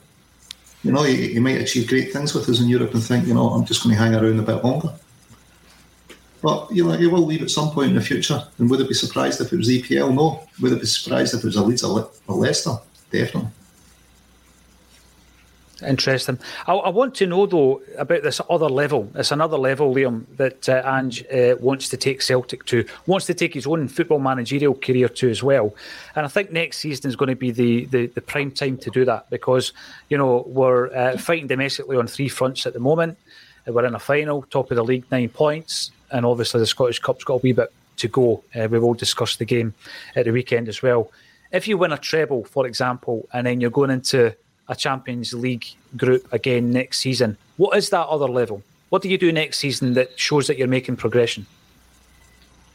[0.83, 3.35] You know, he, he might achieve great things with us in Europe and think, you
[3.35, 4.95] know, I'm just going to hang around a bit longer.
[6.41, 8.43] But you know, he will leave at some point in the future.
[8.59, 10.15] And would it be surprised if it was EPL?
[10.15, 10.47] No.
[10.61, 12.77] Would it be surprised if it was a Leeds or Leicester?
[13.11, 13.51] Definitely.
[15.87, 16.41] Interesting.
[16.67, 19.09] I, I, want to know though about this other level.
[19.15, 22.85] It's another level, Liam, that uh, Ange uh, wants to take Celtic to.
[23.07, 25.73] Wants to take his own football managerial career to as well.
[26.17, 28.91] And I think next season is going to be the, the, the prime time to
[28.91, 29.73] do that because
[30.09, 33.17] you know we're uh, fighting domestically on three fronts at the moment.
[33.65, 37.23] We're in a final, top of the league, nine points, and obviously the Scottish Cup's
[37.23, 38.43] got a wee bit to go.
[38.53, 39.75] Uh, we will discuss the game
[40.17, 41.13] at the weekend as well.
[41.53, 44.35] If you win a treble, for example, and then you're going into
[44.69, 45.67] a Champions League
[45.97, 47.37] group again next season.
[47.57, 48.63] What is that other level?
[48.91, 51.47] What do you do next season that shows that you're making progression?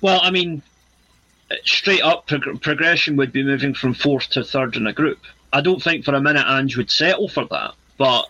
[0.02, 0.62] Well, I mean,
[1.64, 5.20] straight up prog- progression would be moving from fourth to third in a group.
[5.52, 8.28] I don't think for a minute Ange would settle for that, but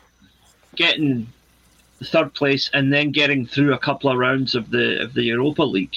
[0.76, 1.28] getting
[2.04, 5.64] third place and then getting through a couple of rounds of the of the Europa
[5.64, 5.96] League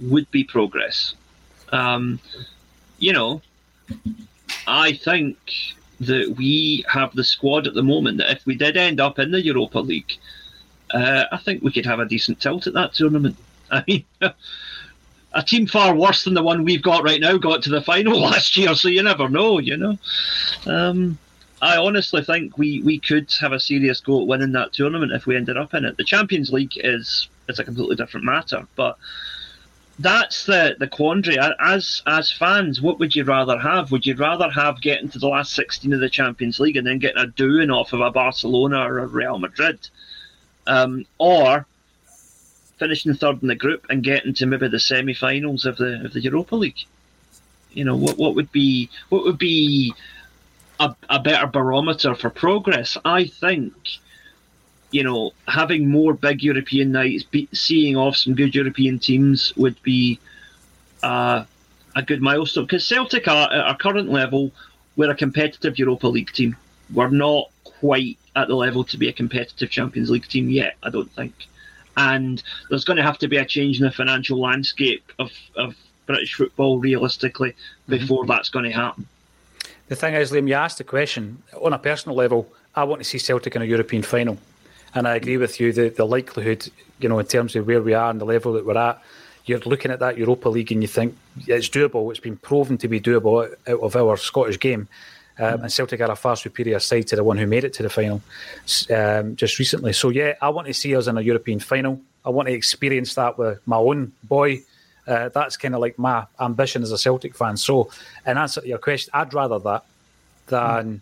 [0.00, 1.14] would be progress.
[1.70, 2.20] Um,
[2.98, 3.40] you know,
[4.66, 5.38] I think
[6.00, 9.30] that we have the squad at the moment that if we did end up in
[9.30, 10.12] the Europa League,
[10.92, 13.36] uh, I think we could have a decent tilt at that tournament.
[13.70, 17.70] I mean, a team far worse than the one we've got right now got to
[17.70, 19.98] the final last year, so you never know, you know.
[20.66, 21.18] Um,
[21.60, 25.26] I honestly think we, we could have a serious go at winning that tournament if
[25.26, 25.96] we ended up in it.
[25.96, 28.98] The Champions League is is a completely different matter, but
[29.98, 31.38] that's the the quandary.
[31.38, 33.90] As as fans, what would you rather have?
[33.90, 36.98] Would you rather have getting to the last sixteen of the Champions League and then
[36.98, 39.88] getting a doing off of a Barcelona or a Real Madrid,
[40.66, 41.66] um, or
[42.78, 46.20] finishing third in the group and getting to maybe the semi-finals of the of the
[46.20, 46.84] Europa League.
[47.72, 49.94] You know, what what would be what would be
[50.78, 52.96] a, a better barometer for progress?
[53.04, 53.74] I think.
[54.90, 59.80] You know, having more big European nights, be, seeing off some good European teams would
[59.82, 60.18] be
[61.02, 61.44] uh,
[61.94, 62.64] a good milestone.
[62.64, 64.50] Because Celtic are at our current level,
[64.96, 66.56] we're a competitive Europa League team.
[66.94, 70.76] We're not quite at the level to be a competitive Champions League team yet.
[70.82, 71.34] I don't think
[71.98, 75.74] and there's going to have to be a change in the financial landscape of, of
[76.06, 77.54] British football realistically
[77.88, 78.30] before mm-hmm.
[78.30, 79.06] that's going to happen.
[79.88, 82.48] The thing is, Liam, you asked the question on a personal level.
[82.74, 84.38] I want to see Celtic in a European final,
[84.94, 85.72] and I agree with you.
[85.72, 86.68] The the likelihood,
[87.00, 89.02] you know, in terms of where we are and the level that we're at,
[89.48, 91.16] you're looking at that Europa League and you think
[91.46, 92.10] it's doable.
[92.10, 94.88] It's been proven to be doable out of our Scottish game.
[95.40, 97.84] Um, and Celtic are a far superior side to the one who made it to
[97.84, 98.20] the final
[98.90, 99.92] um, just recently.
[99.92, 102.00] So, yeah, I want to see us in a European final.
[102.24, 104.62] I want to experience that with my own boy.
[105.06, 107.56] Uh, that's kind of like my ambition as a Celtic fan.
[107.56, 107.90] So,
[108.26, 109.84] in answer to your question, I'd rather that
[110.48, 111.00] than mm.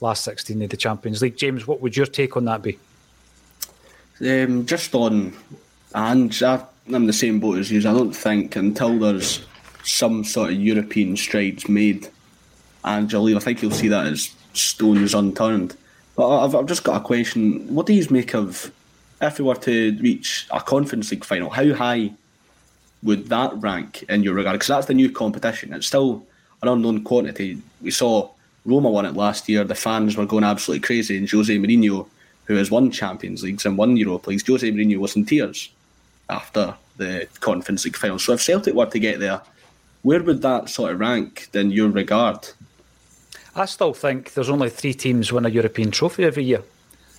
[0.00, 1.36] last 16 of the Champions League.
[1.36, 2.78] James, what would your take on that be?
[4.22, 5.32] Um, just on,
[5.94, 7.80] and I'm the same boat as you.
[7.80, 9.44] I don't think until there's
[9.84, 12.08] some sort of European strides made
[12.84, 15.76] and Jolene, I think you'll see that as stones unturned.
[16.16, 17.72] But I've, I've just got a question.
[17.72, 18.72] What do you make of
[19.20, 21.50] if we were to reach a Conference League final?
[21.50, 22.12] How high
[23.02, 24.54] would that rank in your regard?
[24.54, 25.72] Because that's the new competition.
[25.72, 26.26] It's still
[26.60, 27.60] an unknown quantity.
[27.80, 28.30] We saw
[28.64, 29.64] Roma won it last year.
[29.64, 32.06] The fans were going absolutely crazy, and Jose Mourinho,
[32.44, 35.70] who has won Champions Leagues and won Europa Leagues, Jose Mourinho was in tears
[36.28, 38.18] after the Conference League final.
[38.18, 39.40] So if Celtic were to get there,
[40.02, 42.48] where would that sort of rank in your regard?
[43.54, 46.62] I still think there's only three teams win a European trophy every year.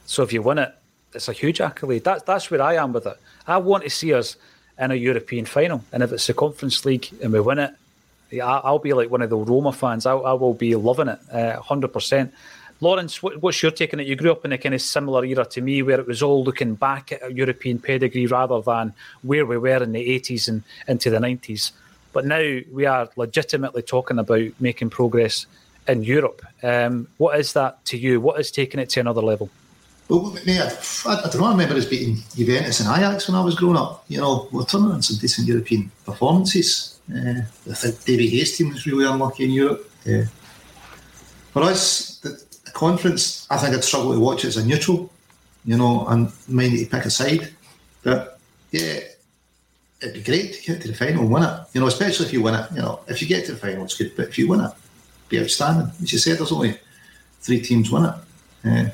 [0.05, 0.74] So if you win it,
[1.13, 2.03] it's a huge accolade.
[2.03, 3.17] That, that's where I am with it.
[3.47, 4.36] I want to see us
[4.80, 5.84] in a European final.
[5.91, 7.71] And if it's the Conference League and we win it,
[8.41, 10.05] I'll be like one of the Roma fans.
[10.05, 12.32] I, I will be loving it, uh, 100%.
[12.84, 14.07] Lawrence, what, what's your take on it?
[14.07, 16.43] You grew up in a kind of similar era to me, where it was all
[16.43, 20.63] looking back at a European pedigree rather than where we were in the 80s and
[20.88, 21.71] into the 90s.
[22.11, 25.47] But now we are legitimately talking about making progress
[25.88, 26.41] in Europe.
[26.61, 28.21] Um, what is that to you?
[28.21, 29.49] What is taking it to another level?
[30.09, 31.45] Well, I, don't know.
[31.45, 34.03] I remember us beating Juventus and Ajax when I was growing up.
[34.09, 36.99] You know, we're turning in some decent European performances.
[37.09, 39.89] Uh, I think David Hay's team was really unlucky in Europe.
[40.05, 40.25] Yeah.
[41.53, 42.43] For us, the,
[42.74, 45.11] conference, I think I'd struggle to watch it as a neutral,
[45.65, 47.53] you know, and mind to pick a side.
[48.03, 48.39] But
[48.71, 48.99] yeah,
[50.01, 51.59] it'd be great to get to the final win it.
[51.74, 52.69] You know, especially if you win it.
[52.71, 54.15] You know, if you get to the final, it's good.
[54.15, 54.71] But if you win it,
[55.30, 55.91] be outstanding.
[56.01, 56.78] As you said, there's only
[57.41, 58.15] three teams win it.
[58.65, 58.89] Uh,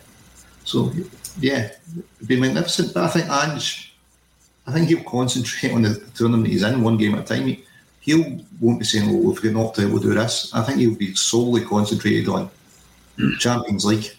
[0.64, 0.92] so,
[1.40, 1.72] yeah,
[2.20, 2.94] it'd be magnificent.
[2.94, 3.94] But I think Ange,
[4.68, 7.48] I think he'll concentrate on the tournament he's in one game at a time.
[7.48, 7.64] He,
[8.02, 10.80] he won't be saying, "Well, if we get knocked out, we'll do this." I think
[10.80, 12.50] he'll be solely concentrated on
[13.40, 14.12] Champions League.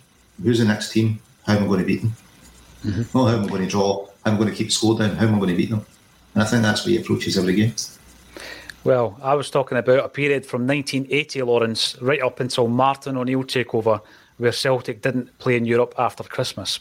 [0.43, 1.21] Who's the next team?
[1.47, 2.15] How am I going to beat them?
[2.85, 3.19] Mm-hmm.
[3.19, 4.07] Not how am I going to draw.
[4.25, 5.17] How am I going to keep the score down?
[5.17, 5.85] How am I going to beat them?
[6.35, 7.75] And I think that's where he approaches every game.
[8.85, 13.45] Well, I was talking about a period from 1980, Lawrence, right up until Martin O'Neill
[13.45, 14.01] takeover,
[14.39, 16.81] where Celtic didn't play in Europe after Christmas.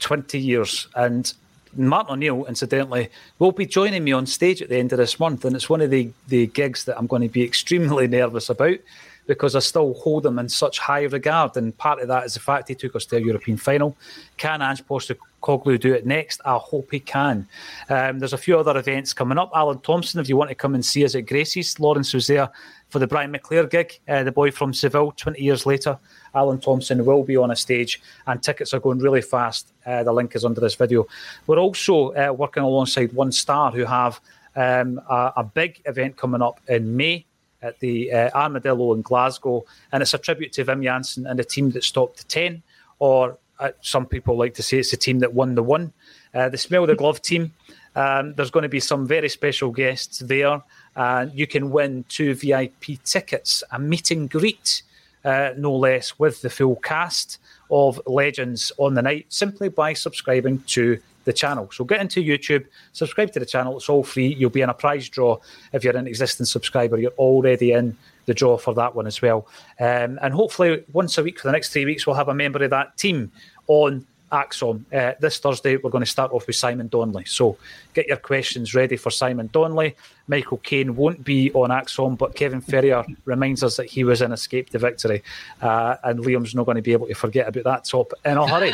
[0.00, 0.88] 20 years.
[0.96, 1.32] And
[1.74, 3.08] Martin O'Neill, incidentally,
[3.38, 5.44] will be joining me on stage at the end of this month.
[5.44, 8.78] And it's one of the, the gigs that I'm going to be extremely nervous about
[9.26, 11.56] because I still hold him in such high regard.
[11.56, 13.96] And part of that is the fact he took us to a European final.
[14.36, 16.40] Can Ange Postecoglou do it next?
[16.44, 17.46] I hope he can.
[17.88, 19.50] Um, there's a few other events coming up.
[19.54, 22.50] Alan Thompson, if you want to come and see us at Gracie's, Lawrence was there
[22.88, 25.96] for the Brian McClair gig, uh, the boy from Seville, 20 years later.
[26.34, 29.72] Alan Thompson will be on a stage, and tickets are going really fast.
[29.86, 31.06] Uh, the link is under this video.
[31.46, 34.20] We're also uh, working alongside One Star, who have
[34.56, 37.26] um, a, a big event coming up in May
[37.62, 41.44] at the uh, Armadillo in Glasgow, and it's a tribute to Wim Jansen and the
[41.44, 42.62] team that stopped the ten,
[42.98, 45.92] or uh, some people like to say it's the team that won the one.
[46.34, 47.52] Uh, the Smell the Glove team.
[47.96, 50.62] Um, there's going to be some very special guests there.
[50.96, 54.82] and you can win two VIP tickets, a meet and greet,
[55.24, 57.38] uh, no less, with the full cast
[57.70, 61.68] of Legends on the night, simply by subscribing to the channel.
[61.72, 63.76] So get into YouTube, subscribe to the channel.
[63.76, 64.34] It's all free.
[64.34, 65.38] You'll be in a prize draw
[65.72, 66.98] if you're an existing subscriber.
[66.98, 69.46] You're already in the draw for that one as well.
[69.78, 72.62] Um, and hopefully, once a week for the next three weeks, we'll have a member
[72.62, 73.32] of that team
[73.66, 74.84] on ACSOM.
[74.92, 77.24] Uh, this Thursday, we're going to start off with Simon Donnelly.
[77.26, 77.56] So
[77.94, 79.96] get your questions ready for Simon Donnelly.
[80.28, 84.32] Michael Caine won't be on ACSOM, but Kevin Ferrier reminds us that he was in
[84.32, 85.22] Escape to Victory.
[85.60, 88.46] Uh, and Liam's not going to be able to forget about that top in a
[88.46, 88.72] hurry.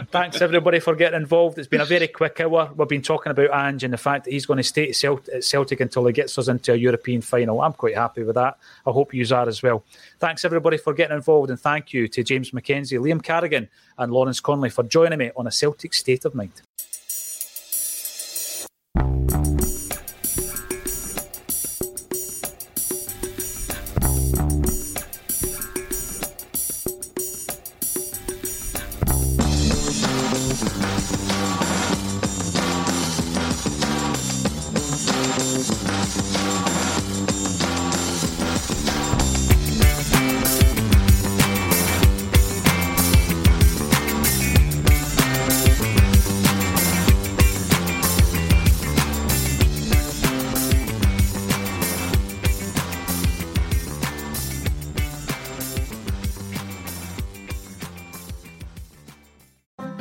[0.10, 1.58] Thanks, everybody, for getting involved.
[1.58, 2.70] It's been a very quick hour.
[2.76, 5.80] We've been talking about Ange and the fact that he's going to stay at Celtic
[5.80, 7.62] until he gets us into a European final.
[7.62, 8.58] I'm quite happy with that.
[8.86, 9.84] I hope you are as well.
[10.18, 11.50] Thanks, everybody, for getting involved.
[11.50, 13.68] And thank you to James McKenzie, Liam Carrigan,
[13.98, 16.62] and Lawrence Connolly for joining me on a Celtic State of Mind.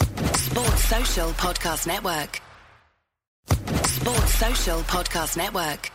[0.00, 2.40] Sports Social Podcast Network.
[3.86, 5.90] Sports Social Podcast Network.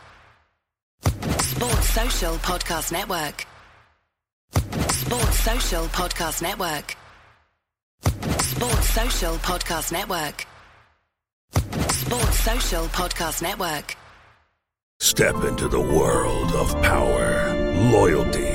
[1.42, 3.46] Sports Social Podcast Network.
[4.92, 6.96] Sports Social Podcast Network.
[8.42, 10.46] Sports Social Podcast Network.
[11.92, 13.96] Sports Social Podcast Network.
[15.00, 17.54] Step into the world of power,
[17.92, 18.55] loyalty,